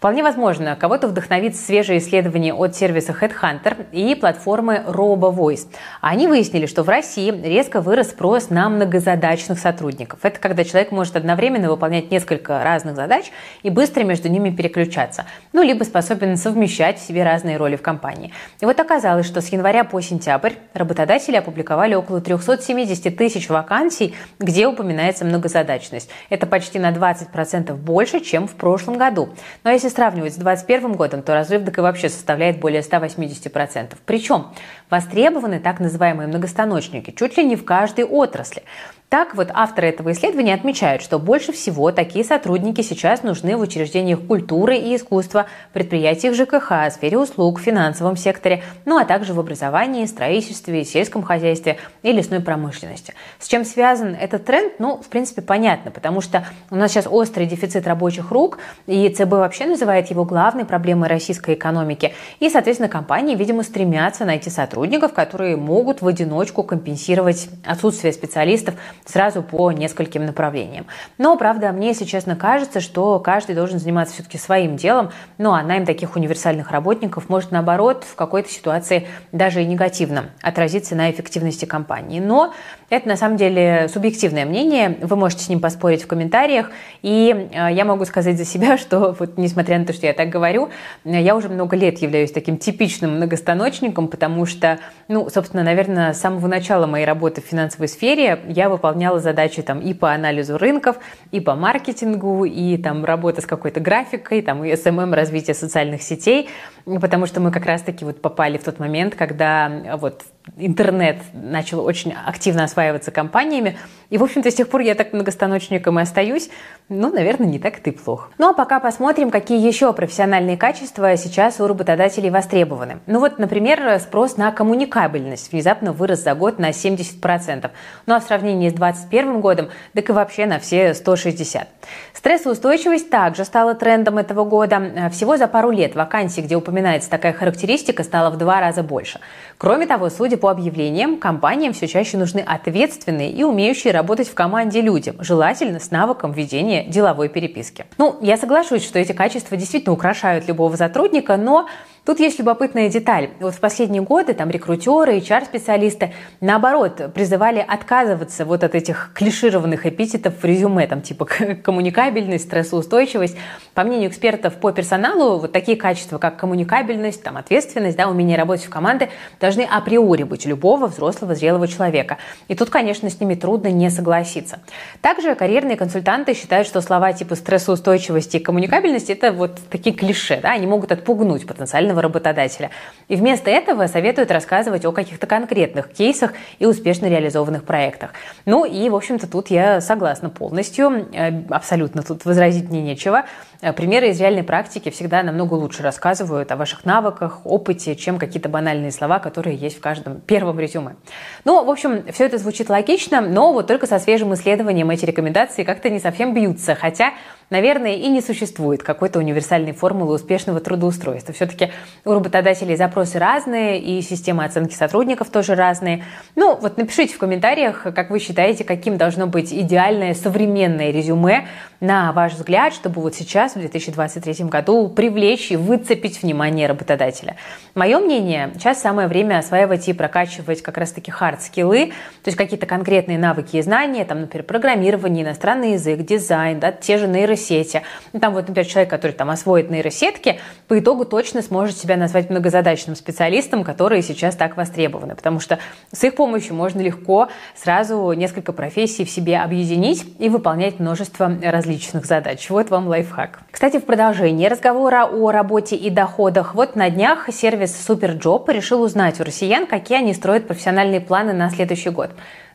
Вполне 0.00 0.22
возможно, 0.22 0.76
кого-то 0.76 1.08
вдохновит 1.08 1.56
свежее 1.56 1.98
исследование 1.98 2.54
от 2.54 2.74
сервиса 2.74 3.12
Headhunter 3.12 3.84
и 3.92 4.14
платформы 4.14 4.82
RoboVoice. 4.86 5.66
Они 6.00 6.26
выяснили, 6.26 6.64
что 6.64 6.84
в 6.84 6.88
России 6.88 7.30
резко 7.30 7.82
вырос 7.82 8.08
спрос 8.08 8.48
на 8.48 8.70
многозадачных 8.70 9.58
сотрудников. 9.58 10.20
Это 10.22 10.40
когда 10.40 10.64
человек 10.64 10.90
может 10.90 11.16
одновременно 11.16 11.68
выполнять 11.68 12.10
несколько 12.10 12.64
разных 12.64 12.96
задач 12.96 13.30
и 13.62 13.68
быстро 13.68 14.02
между 14.02 14.30
ними 14.30 14.48
переключаться. 14.48 15.26
Ну, 15.52 15.62
либо 15.62 15.84
способен 15.84 16.38
совмещать 16.38 16.98
в 16.98 17.06
себе 17.06 17.22
разные 17.22 17.58
роли 17.58 17.76
в 17.76 17.82
компании. 17.82 18.32
И 18.62 18.64
вот 18.64 18.80
оказалось, 18.80 19.26
что 19.26 19.42
с 19.42 19.48
января 19.48 19.84
по 19.84 20.00
сентябрь 20.00 20.54
работодатели 20.72 21.36
опубликовали 21.36 21.94
около 21.94 22.22
370 22.22 23.14
тысяч 23.18 23.50
вакансий, 23.50 24.14
где 24.38 24.66
упоминается 24.66 25.26
многозадачность. 25.26 26.08
Это 26.30 26.46
почти 26.46 26.78
на 26.78 26.90
20% 26.90 27.74
больше, 27.74 28.20
чем 28.20 28.48
в 28.48 28.54
прошлом 28.54 28.96
году. 28.96 29.28
Но 29.62 29.70
если 29.70 29.89
сравнивать 29.90 30.34
с 30.34 30.36
2021 30.36 30.94
годом, 30.94 31.22
то 31.22 31.34
разрыв 31.34 31.62
и 31.78 31.80
вообще 31.82 32.08
составляет 32.08 32.60
более 32.60 32.80
180%. 32.80 33.96
Причем 34.06 34.46
востребованы 34.90 35.60
так 35.60 35.80
называемые 35.80 36.26
многостаночники 36.26 37.12
чуть 37.12 37.36
ли 37.36 37.44
не 37.44 37.56
в 37.56 37.64
каждой 37.64 38.04
отрасли. 38.04 38.62
Так 39.10 39.34
вот, 39.34 39.48
авторы 39.52 39.88
этого 39.88 40.12
исследования 40.12 40.54
отмечают, 40.54 41.02
что 41.02 41.18
больше 41.18 41.50
всего 41.50 41.90
такие 41.90 42.24
сотрудники 42.24 42.80
сейчас 42.80 43.24
нужны 43.24 43.56
в 43.56 43.60
учреждениях 43.60 44.20
культуры 44.20 44.76
и 44.76 44.94
искусства, 44.94 45.46
предприятиях 45.72 46.36
ЖКХ, 46.36 46.92
сфере 46.92 47.18
услуг, 47.18 47.58
финансовом 47.58 48.16
секторе, 48.16 48.62
ну 48.84 48.98
а 48.98 49.04
также 49.04 49.34
в 49.34 49.40
образовании, 49.40 50.06
строительстве, 50.06 50.84
сельском 50.84 51.24
хозяйстве 51.24 51.78
и 52.04 52.12
лесной 52.12 52.38
промышленности. 52.38 53.14
С 53.40 53.48
чем 53.48 53.64
связан 53.64 54.14
этот 54.14 54.44
тренд? 54.44 54.74
Ну, 54.78 54.98
в 54.98 55.08
принципе, 55.08 55.42
понятно, 55.42 55.90
потому 55.90 56.20
что 56.20 56.46
у 56.70 56.76
нас 56.76 56.92
сейчас 56.92 57.08
острый 57.10 57.46
дефицит 57.46 57.88
рабочих 57.88 58.30
рук, 58.30 58.58
и 58.86 59.08
ЦБ 59.08 59.32
вообще 59.32 59.66
называет 59.66 60.08
его 60.10 60.24
главной 60.24 60.64
проблемой 60.64 61.08
российской 61.08 61.56
экономики. 61.56 62.14
И, 62.38 62.48
соответственно, 62.48 62.88
компании, 62.88 63.34
видимо, 63.34 63.64
стремятся 63.64 64.24
найти 64.24 64.50
сотрудников, 64.50 64.79
которые 65.14 65.56
могут 65.56 66.02
в 66.02 66.06
одиночку 66.06 66.62
компенсировать 66.62 67.48
отсутствие 67.64 68.12
специалистов 68.12 68.74
сразу 69.04 69.42
по 69.42 69.72
нескольким 69.72 70.26
направлениям. 70.26 70.86
Но, 71.18 71.36
правда, 71.36 71.72
мне, 71.72 71.88
если 71.88 72.04
честно, 72.04 72.36
кажется, 72.36 72.80
что 72.80 73.18
каждый 73.18 73.54
должен 73.54 73.78
заниматься 73.78 74.14
все-таки 74.14 74.38
своим 74.38 74.76
делом, 74.76 75.10
ну 75.38 75.52
а 75.52 75.62
найм 75.62 75.86
таких 75.86 76.16
универсальных 76.16 76.70
работников 76.70 77.28
может, 77.28 77.50
наоборот, 77.50 78.04
в 78.04 78.14
какой-то 78.14 78.48
ситуации 78.48 79.06
даже 79.32 79.62
и 79.62 79.66
негативно 79.66 80.30
отразиться 80.42 80.94
на 80.94 81.10
эффективности 81.10 81.64
компании. 81.64 82.20
Но 82.20 82.54
это, 82.88 83.08
на 83.08 83.16
самом 83.16 83.36
деле, 83.36 83.88
субъективное 83.88 84.44
мнение, 84.44 84.98
вы 85.00 85.16
можете 85.16 85.44
с 85.44 85.48
ним 85.48 85.60
поспорить 85.60 86.02
в 86.02 86.06
комментариях, 86.06 86.70
и 87.02 87.48
э, 87.52 87.72
я 87.72 87.84
могу 87.84 88.04
сказать 88.04 88.36
за 88.36 88.44
себя, 88.44 88.78
что, 88.78 89.14
вот, 89.18 89.36
несмотря 89.38 89.78
на 89.78 89.84
то, 89.84 89.92
что 89.92 90.06
я 90.06 90.12
так 90.12 90.28
говорю, 90.28 90.70
я 91.04 91.36
уже 91.36 91.48
много 91.48 91.76
лет 91.76 91.98
являюсь 91.98 92.32
таким 92.32 92.56
типичным 92.56 93.16
многостаночником, 93.16 94.08
потому 94.08 94.46
что, 94.46 94.69
ну, 95.08 95.28
собственно, 95.28 95.62
наверное, 95.62 96.12
с 96.12 96.20
самого 96.20 96.46
начала 96.46 96.86
моей 96.86 97.04
работы 97.04 97.40
в 97.40 97.44
финансовой 97.44 97.88
сфере 97.88 98.40
я 98.48 98.68
выполняла 98.68 99.18
задачи 99.18 99.62
там 99.62 99.80
и 99.80 99.94
по 99.94 100.12
анализу 100.12 100.58
рынков, 100.58 100.96
и 101.30 101.40
по 101.40 101.54
маркетингу, 101.54 102.44
и 102.44 102.76
там 102.76 103.04
работа 103.04 103.40
с 103.40 103.46
какой-то 103.46 103.80
графикой, 103.80 104.42
там 104.42 104.64
и 104.64 104.72
SMM, 104.72 105.14
развитие 105.14 105.54
социальных 105.54 106.02
сетей, 106.02 106.48
потому 106.84 107.26
что 107.26 107.40
мы 107.40 107.50
как 107.50 107.66
раз-таки 107.66 108.04
вот 108.04 108.20
попали 108.20 108.58
в 108.58 108.64
тот 108.64 108.78
момент, 108.78 109.14
когда 109.14 109.96
вот 109.98 110.22
интернет 110.56 111.18
начал 111.32 111.84
очень 111.84 112.12
активно 112.12 112.64
осваиваться 112.64 113.10
компаниями. 113.10 113.78
И, 114.08 114.18
в 114.18 114.24
общем-то, 114.24 114.50
с 114.50 114.54
тех 114.54 114.68
пор 114.68 114.80
я 114.80 114.94
так 114.94 115.12
многостаночником 115.12 115.98
и 115.98 116.02
остаюсь. 116.02 116.50
Ну, 116.88 117.12
наверное, 117.12 117.46
не 117.46 117.58
так 117.58 117.78
это 117.78 117.90
и 117.90 117.92
плохо. 117.92 118.30
Ну, 118.38 118.50
а 118.50 118.52
пока 118.52 118.80
посмотрим, 118.80 119.30
какие 119.30 119.64
еще 119.64 119.92
профессиональные 119.92 120.56
качества 120.56 121.16
сейчас 121.16 121.60
у 121.60 121.66
работодателей 121.66 122.30
востребованы. 122.30 122.98
Ну 123.06 123.20
вот, 123.20 123.38
например, 123.38 124.00
спрос 124.00 124.36
на 124.36 124.50
коммуникабельность 124.50 125.52
внезапно 125.52 125.92
вырос 125.92 126.24
за 126.24 126.34
год 126.34 126.58
на 126.58 126.70
70%. 126.70 127.70
Ну, 128.06 128.14
а 128.14 128.20
в 128.20 128.24
сравнении 128.24 128.68
с 128.68 128.72
2021 128.72 129.40
годом, 129.40 129.68
так 129.94 130.08
и 130.08 130.12
вообще 130.12 130.46
на 130.46 130.58
все 130.58 130.90
160%. 130.90 131.66
Стрессоустойчивость 132.12 133.10
также 133.10 133.44
стала 133.44 133.74
трендом 133.74 134.18
этого 134.18 134.44
года. 134.44 135.10
Всего 135.12 135.36
за 135.36 135.46
пару 135.46 135.70
лет 135.70 135.94
вакансий, 135.94 136.42
где 136.42 136.56
упоминается 136.56 137.08
такая 137.08 137.32
характеристика, 137.32 138.02
стало 138.02 138.30
в 138.30 138.38
два 138.38 138.60
раза 138.60 138.82
больше. 138.82 139.20
Кроме 139.56 139.86
того, 139.86 140.10
судя 140.10 140.29
по 140.36 140.50
объявлениям, 140.50 141.18
компаниям 141.18 141.72
все 141.72 141.86
чаще 141.86 142.16
нужны 142.16 142.40
ответственные 142.40 143.30
и 143.30 143.42
умеющие 143.42 143.92
работать 143.92 144.28
в 144.28 144.34
команде 144.34 144.80
люди, 144.80 145.14
желательно 145.18 145.80
с 145.80 145.90
навыком 145.90 146.32
ведения 146.32 146.84
деловой 146.84 147.28
переписки. 147.28 147.86
Ну, 147.98 148.16
я 148.20 148.36
соглашусь, 148.36 148.84
что 148.84 148.98
эти 148.98 149.12
качества 149.12 149.56
действительно 149.56 149.92
украшают 149.92 150.48
любого 150.48 150.76
сотрудника, 150.76 151.36
но 151.36 151.66
Тут 152.04 152.18
есть 152.18 152.38
любопытная 152.38 152.88
деталь. 152.88 153.30
Вот 153.40 153.54
в 153.54 153.60
последние 153.60 154.02
годы 154.02 154.32
там 154.32 154.48
рекрутеры, 154.48 155.18
HR-специалисты, 155.18 156.14
наоборот, 156.40 157.12
призывали 157.12 157.64
отказываться 157.66 158.46
вот 158.46 158.64
от 158.64 158.74
этих 158.74 159.12
клишированных 159.14 159.84
эпитетов 159.84 160.34
в 160.40 160.44
резюме, 160.44 160.86
там 160.86 161.02
типа 161.02 161.26
коммуникабельность, 161.62 162.44
стрессоустойчивость. 162.44 163.36
По 163.74 163.84
мнению 163.84 164.08
экспертов 164.08 164.54
по 164.54 164.72
персоналу, 164.72 165.38
вот 165.38 165.52
такие 165.52 165.76
качества, 165.76 166.16
как 166.18 166.38
коммуникабельность, 166.38 167.22
там, 167.22 167.36
ответственность, 167.36 167.98
да, 167.98 168.08
умение 168.08 168.38
работать 168.38 168.64
в 168.64 168.70
команде, 168.70 169.10
должны 169.38 169.62
априори 169.62 170.22
быть 170.22 170.46
любого 170.46 170.86
взрослого, 170.86 171.34
зрелого 171.34 171.68
человека. 171.68 172.16
И 172.48 172.54
тут, 172.54 172.70
конечно, 172.70 173.10
с 173.10 173.20
ними 173.20 173.34
трудно 173.34 173.68
не 173.68 173.90
согласиться. 173.90 174.60
Также 175.02 175.34
карьерные 175.34 175.76
консультанты 175.76 176.32
считают, 176.32 176.66
что 176.66 176.80
слова 176.80 177.12
типа 177.12 177.34
стрессоустойчивости 177.34 178.38
и 178.38 178.40
коммуникабельности– 178.40 179.12
это 179.20 179.32
вот 179.32 179.60
такие 179.68 179.94
клише, 179.94 180.40
да, 180.42 180.52
они 180.52 180.66
могут 180.66 180.92
отпугнуть 180.92 181.46
потенциально 181.46 181.89
потенциального 181.90 182.02
работодателя. 182.02 182.70
И 183.08 183.16
вместо 183.16 183.50
этого 183.50 183.86
советуют 183.86 184.30
рассказывать 184.30 184.84
о 184.84 184.92
каких-то 184.92 185.26
конкретных 185.26 185.92
кейсах 185.92 186.32
и 186.58 186.66
успешно 186.66 187.06
реализованных 187.06 187.64
проектах. 187.64 188.12
Ну 188.46 188.64
и, 188.64 188.88
в 188.88 188.94
общем-то, 188.94 189.26
тут 189.26 189.50
я 189.50 189.80
согласна 189.80 190.30
полностью, 190.30 191.08
э, 191.12 191.42
абсолютно 191.50 192.02
тут 192.02 192.24
возразить 192.24 192.70
мне 192.70 192.82
нечего. 192.82 193.24
Э, 193.62 193.72
примеры 193.72 194.08
из 194.08 194.20
реальной 194.20 194.42
практики 194.42 194.90
всегда 194.90 195.22
намного 195.22 195.54
лучше 195.54 195.82
рассказывают 195.82 196.50
о 196.50 196.56
ваших 196.56 196.84
навыках, 196.84 197.40
опыте, 197.44 197.94
чем 197.94 198.18
какие-то 198.18 198.48
банальные 198.48 198.90
слова, 198.90 199.18
которые 199.18 199.56
есть 199.56 199.76
в 199.76 199.80
каждом 199.80 200.20
первом 200.20 200.58
резюме. 200.58 200.96
Ну, 201.44 201.62
в 201.64 201.70
общем, 201.70 202.04
все 202.12 202.24
это 202.24 202.38
звучит 202.38 202.70
логично, 202.70 203.20
но 203.20 203.52
вот 203.52 203.66
только 203.66 203.86
со 203.86 203.98
свежим 203.98 204.32
исследованием 204.34 204.88
эти 204.90 205.04
рекомендации 205.04 205.64
как-то 205.64 205.90
не 205.90 206.00
совсем 206.00 206.32
бьются, 206.32 206.74
хотя, 206.74 207.12
наверное, 207.50 207.96
и 207.96 208.08
не 208.08 208.22
существует 208.22 208.82
какой-то 208.82 209.18
универсальной 209.18 209.72
формулы 209.72 210.14
успешного 210.14 210.60
трудоустройства. 210.60 211.34
Все-таки 211.34 211.70
у 212.06 212.12
работодателей 212.12 212.76
запросы 212.76 213.18
разные, 213.18 213.78
и 213.78 214.00
системы 214.00 214.44
оценки 214.44 214.74
сотрудников 214.74 215.28
тоже 215.28 215.54
разные. 215.54 216.04
Ну, 216.34 216.56
вот 216.56 216.78
напишите 216.78 217.14
в 217.14 217.18
комментариях, 217.18 217.82
как 217.94 218.08
вы 218.10 218.20
считаете, 218.20 218.64
каким 218.64 218.96
должно 218.96 219.26
быть 219.26 219.52
идеальное 219.52 220.14
современное 220.14 220.90
резюме, 220.90 221.46
на 221.80 222.12
ваш 222.12 222.34
взгляд, 222.34 222.74
чтобы 222.74 223.00
вот 223.00 223.14
сейчас, 223.14 223.54
в 223.54 223.58
2023 223.58 224.44
году, 224.44 224.88
привлечь 224.88 225.50
и 225.50 225.56
выцепить 225.56 226.22
внимание 226.22 226.66
работодателя? 226.66 227.36
Мое 227.74 227.98
мнение, 227.98 228.50
сейчас 228.54 228.82
самое 228.82 229.08
время 229.08 229.38
осваивать 229.38 229.88
и 229.88 229.94
прокачивать 229.94 230.62
как 230.62 230.76
раз-таки 230.76 231.10
хард-скиллы, 231.10 231.86
то 232.22 232.28
есть 232.28 232.36
какие-то 232.36 232.66
конкретные 232.66 233.18
навыки 233.18 233.56
и 233.56 233.62
знания, 233.62 234.04
там, 234.04 234.20
например, 234.20 234.44
программирование, 234.44 235.24
иностранный 235.24 235.72
язык, 235.72 236.00
дизайн, 236.00 236.60
да, 236.60 236.70
те 236.70 236.98
же 236.98 237.08
нейросети. 237.08 237.82
Ну, 238.12 238.20
там 238.20 238.34
вот, 238.34 238.46
например, 238.46 238.66
человек, 238.66 238.90
который 238.90 239.12
там 239.12 239.30
освоит 239.30 239.70
нейросетки, 239.70 240.38
по 240.68 240.78
итогу 240.78 241.06
точно 241.06 241.40
сможет 241.40 241.78
себя 241.78 241.96
назвать 241.96 242.28
многозадачным 242.28 242.94
специалистом, 242.94 243.64
которые 243.64 244.02
сейчас 244.02 244.36
так 244.36 244.56
востребованы, 244.58 245.14
потому 245.14 245.40
что 245.40 245.58
с 245.92 246.04
их 246.04 246.14
помощью 246.14 246.54
можно 246.54 246.80
легко 246.80 247.28
сразу 247.56 248.12
несколько 248.12 248.52
профессий 248.52 249.06
в 249.06 249.10
себе 249.10 249.38
объединить 249.38 250.04
и 250.18 250.28
выполнять 250.28 250.78
множество 250.78 251.32
различных 251.42 251.69
различных 251.70 252.04
задач. 252.04 252.50
Вот 252.50 252.70
вам 252.70 252.88
лайфхак. 252.88 253.40
Кстати, 253.50 253.78
в 253.78 253.84
продолжении 253.84 254.46
разговора 254.48 255.06
о 255.06 255.30
работе 255.30 255.76
и 255.76 255.88
доходах. 255.88 256.54
Вот 256.54 256.74
на 256.74 256.90
днях 256.90 257.28
сервис 257.32 257.88
Superjob 257.88 258.52
решил 258.52 258.82
узнать 258.82 259.20
у 259.20 259.24
россиян, 259.24 259.66
какие 259.66 259.98
они 259.98 260.12
строят 260.12 260.48
профессиональные 260.48 261.00
планы 261.00 261.32
на 261.32 261.48
следующий 261.50 261.90
год. 261.90 262.10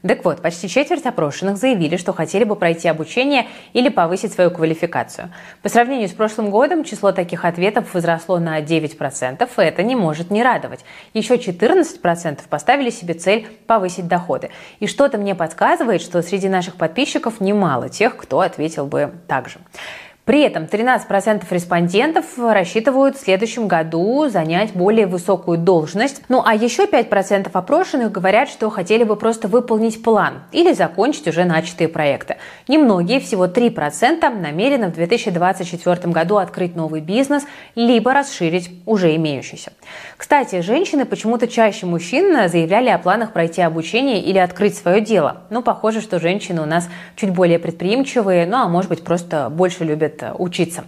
Так 0.07 0.23
вот, 0.23 0.41
почти 0.41 0.69
четверть 0.69 1.05
опрошенных 1.05 1.57
заявили, 1.57 1.97
что 1.97 2.13
хотели 2.13 2.43
бы 2.43 2.55
пройти 2.55 2.87
обучение 2.87 3.47
или 3.73 3.89
повысить 3.89 4.33
свою 4.33 4.51
квалификацию. 4.51 5.31
По 5.63 5.69
сравнению 5.69 6.07
с 6.07 6.11
прошлым 6.11 6.51
годом 6.51 6.83
число 6.83 7.11
таких 7.11 7.43
ответов 7.43 7.93
возросло 7.93 8.37
на 8.37 8.61
9%, 8.61 9.49
и 9.57 9.61
это 9.61 9.81
не 9.81 9.95
может 9.95 10.29
не 10.29 10.43
радовать. 10.43 10.85
Еще 11.15 11.35
14% 11.35 12.41
поставили 12.47 12.91
себе 12.91 13.15
цель 13.15 13.47
повысить 13.65 14.07
доходы. 14.07 14.51
И 14.79 14.85
что-то 14.85 15.17
мне 15.17 15.33
подсказывает, 15.33 16.01
что 16.01 16.21
среди 16.21 16.49
наших 16.49 16.75
подписчиков 16.75 17.41
немало 17.41 17.89
тех, 17.89 18.15
кто 18.15 18.41
ответил 18.41 18.85
бы 18.85 19.11
так 19.27 19.49
же. 19.49 19.57
При 20.25 20.41
этом 20.41 20.63
13% 20.63 21.43
респондентов 21.51 22.25
рассчитывают 22.39 23.15
в 23.15 23.23
следующем 23.23 23.67
году 23.67 24.27
занять 24.27 24.73
более 24.73 25.05
высокую 25.05 25.59
должность. 25.59 26.23
Ну 26.29 26.41
а 26.43 26.55
еще 26.55 26.85
5% 26.85 27.47
опрошенных 27.53 28.11
говорят, 28.11 28.49
что 28.49 28.71
хотели 28.71 29.03
бы 29.03 29.17
просто 29.17 29.47
выполнить 29.47 30.01
план 30.01 30.41
или 30.51 30.73
закончить 30.73 31.27
уже 31.27 31.45
начатые 31.45 31.89
проекты. 31.89 32.37
Немногие, 32.67 33.19
всего 33.19 33.45
3%, 33.45 34.27
намерены 34.41 34.87
в 34.87 34.93
2024 34.93 36.11
году 36.11 36.37
открыть 36.37 36.75
новый 36.75 37.01
бизнес, 37.01 37.43
либо 37.75 38.11
расширить 38.11 38.71
уже 38.87 39.15
имеющийся. 39.15 39.73
Кстати, 40.17 40.61
женщины 40.61 41.05
почему-то 41.05 41.47
чаще 41.47 41.85
мужчин 41.85 42.49
заявляли 42.49 42.89
о 42.89 42.97
планах 42.97 43.31
пройти 43.31 43.61
обучение 43.61 44.23
или 44.23 44.39
открыть 44.39 44.75
свое 44.75 45.01
дело. 45.01 45.43
Ну, 45.51 45.61
похоже, 45.61 46.01
что 46.01 46.19
женщины 46.19 46.63
у 46.63 46.65
нас 46.65 46.89
чуть 47.15 47.29
более 47.29 47.59
предприимчивые, 47.59 48.47
ну 48.47 48.57
а 48.57 48.67
может 48.67 48.89
быть 48.89 49.03
просто 49.03 49.51
больше 49.51 49.83
любят 49.83 50.14
учиться. 50.23 50.85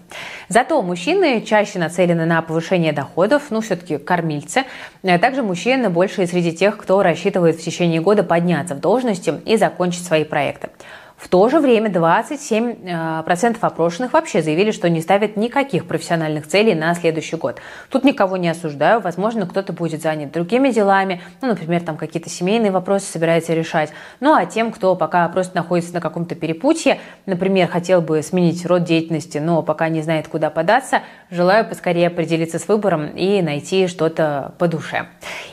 Зато 0.49 0.81
мужчины 0.81 1.41
чаще 1.41 1.79
нацелены 1.79 2.25
на 2.25 2.41
повышение 2.41 2.93
доходов, 2.93 3.43
ну, 3.49 3.61
все-таки 3.61 3.97
кормильцы. 3.97 4.63
Также 5.01 5.43
мужчины 5.43 5.89
больше 5.89 6.25
среди 6.27 6.51
тех, 6.53 6.77
кто 6.77 7.03
рассчитывает 7.03 7.57
в 7.57 7.63
течение 7.63 8.01
года 8.01 8.23
подняться 8.23 8.75
в 8.75 8.79
должности 8.79 9.33
и 9.45 9.57
закончить 9.57 10.05
свои 10.05 10.23
проекты. 10.23 10.69
В 11.17 11.29
то 11.29 11.49
же 11.49 11.59
время 11.59 11.89
27% 11.89 12.85
э, 12.85 13.57
опрошенных 13.59 14.13
вообще 14.13 14.43
заявили, 14.43 14.69
что 14.69 14.87
не 14.87 15.01
ставят 15.01 15.35
никаких 15.35 15.87
профессиональных 15.87 16.47
целей 16.47 16.75
на 16.75 16.93
следующий 16.93 17.37
год. 17.37 17.59
Тут 17.89 18.03
никого 18.03 18.37
не 18.37 18.47
осуждаю, 18.49 19.01
возможно, 19.01 19.47
кто-то 19.47 19.73
будет 19.73 20.03
занят 20.03 20.31
другими 20.31 20.69
делами, 20.69 21.21
ну, 21.41 21.47
например, 21.47 21.81
там 21.81 21.97
какие-то 21.97 22.29
семейные 22.29 22.71
вопросы 22.71 23.11
собирается 23.11 23.55
решать. 23.55 23.89
Ну, 24.19 24.35
а 24.35 24.45
тем, 24.45 24.71
кто 24.71 24.95
пока 24.95 25.27
просто 25.29 25.55
находится 25.55 25.91
на 25.95 26.01
каком-то 26.01 26.35
перепутье, 26.35 26.99
например, 27.25 27.67
хотел 27.67 28.01
бы 28.01 28.21
сменить 28.21 28.63
род 28.67 28.83
деятельности, 28.83 29.39
но 29.39 29.63
пока 29.63 29.89
не 29.89 30.03
знает, 30.03 30.27
куда 30.27 30.51
податься, 30.51 31.01
желаю 31.31 31.65
поскорее 31.67 32.07
определиться 32.07 32.59
с 32.59 32.67
выбором 32.67 33.07
и 33.07 33.41
найти 33.41 33.87
что-то 33.87 34.53
по 34.59 34.67
душе. 34.67 35.07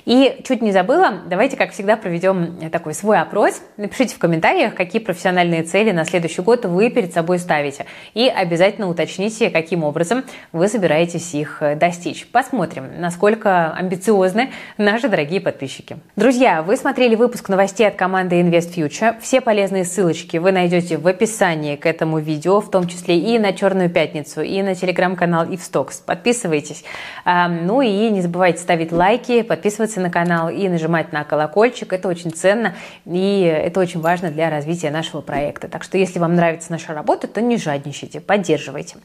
И 0.04 0.42
чуть 0.46 0.60
не 0.60 0.72
забыла, 0.72 1.22
давайте, 1.26 1.56
как 1.56 1.72
всегда, 1.72 1.96
проведем 1.96 2.70
такой 2.70 2.92
свой 2.92 3.18
опрос. 3.18 3.62
Напишите 3.78 4.14
в 4.14 4.18
комментариях, 4.18 4.74
какие 4.74 5.00
профессиональные 5.00 5.53
глобальные 5.54 5.62
цели 5.62 5.92
на 5.92 6.04
следующий 6.04 6.42
год 6.42 6.64
вы 6.64 6.90
перед 6.90 7.12
собой 7.12 7.38
ставите. 7.38 7.86
И 8.14 8.28
обязательно 8.28 8.88
уточните, 8.88 9.50
каким 9.50 9.84
образом 9.84 10.24
вы 10.52 10.68
собираетесь 10.68 11.34
их 11.34 11.58
э, 11.60 11.76
достичь. 11.76 12.26
Посмотрим, 12.26 12.84
насколько 12.98 13.72
амбициозны 13.72 14.50
наши 14.78 15.08
дорогие 15.08 15.40
подписчики. 15.40 15.98
Друзья, 16.16 16.62
вы 16.62 16.76
смотрели 16.76 17.14
выпуск 17.14 17.48
новостей 17.48 17.86
от 17.86 17.94
команды 17.94 18.40
Invest 18.40 18.74
Future. 18.74 19.14
Все 19.20 19.40
полезные 19.40 19.84
ссылочки 19.84 20.38
вы 20.38 20.52
найдете 20.52 20.96
в 20.96 21.06
описании 21.06 21.76
к 21.76 21.86
этому 21.86 22.18
видео, 22.18 22.60
в 22.60 22.70
том 22.70 22.88
числе 22.88 23.18
и 23.18 23.38
на 23.38 23.52
Черную 23.52 23.90
пятницу, 23.90 24.42
и 24.42 24.62
на 24.62 24.74
телеграм-канал 24.74 25.44
Ивстокс. 25.44 25.98
Подписывайтесь. 25.98 26.84
Ну 27.24 27.82
и 27.82 28.10
не 28.10 28.20
забывайте 28.20 28.58
ставить 28.58 28.90
лайки, 28.92 29.42
подписываться 29.42 30.00
на 30.00 30.10
канал 30.10 30.48
и 30.48 30.68
нажимать 30.68 31.12
на 31.12 31.24
колокольчик. 31.24 31.92
Это 31.92 32.08
очень 32.08 32.30
ценно 32.30 32.74
и 33.06 33.42
это 33.42 33.80
очень 33.80 34.00
важно 34.00 34.30
для 34.30 34.50
развития 34.50 34.90
нашего 34.90 35.20
проекта 35.20 35.43
проекта. 35.44 35.68
Так 35.68 35.84
что 35.84 35.98
если 35.98 36.18
вам 36.18 36.34
нравится 36.34 36.72
наша 36.72 36.94
работа, 36.94 37.28
то 37.28 37.40
не 37.40 37.56
жадничайте, 37.56 38.20
поддерживайте. 38.20 38.96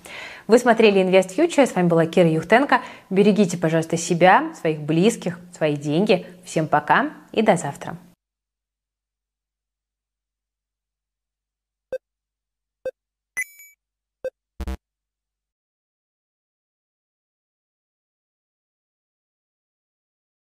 Вы 0.48 0.58
смотрели 0.58 1.02
Invest 1.02 1.36
Future, 1.36 1.66
с 1.66 1.76
вами 1.76 1.88
была 1.88 2.06
Кира 2.06 2.30
Юхтенко. 2.30 2.82
Берегите, 3.10 3.58
пожалуйста, 3.58 3.98
себя, 3.98 4.54
своих 4.60 4.80
близких, 4.80 5.40
свои 5.56 5.76
деньги. 5.76 6.26
Всем 6.46 6.68
пока 6.68 7.10
и 7.32 7.42
до 7.42 7.56
завтра. 7.58 7.98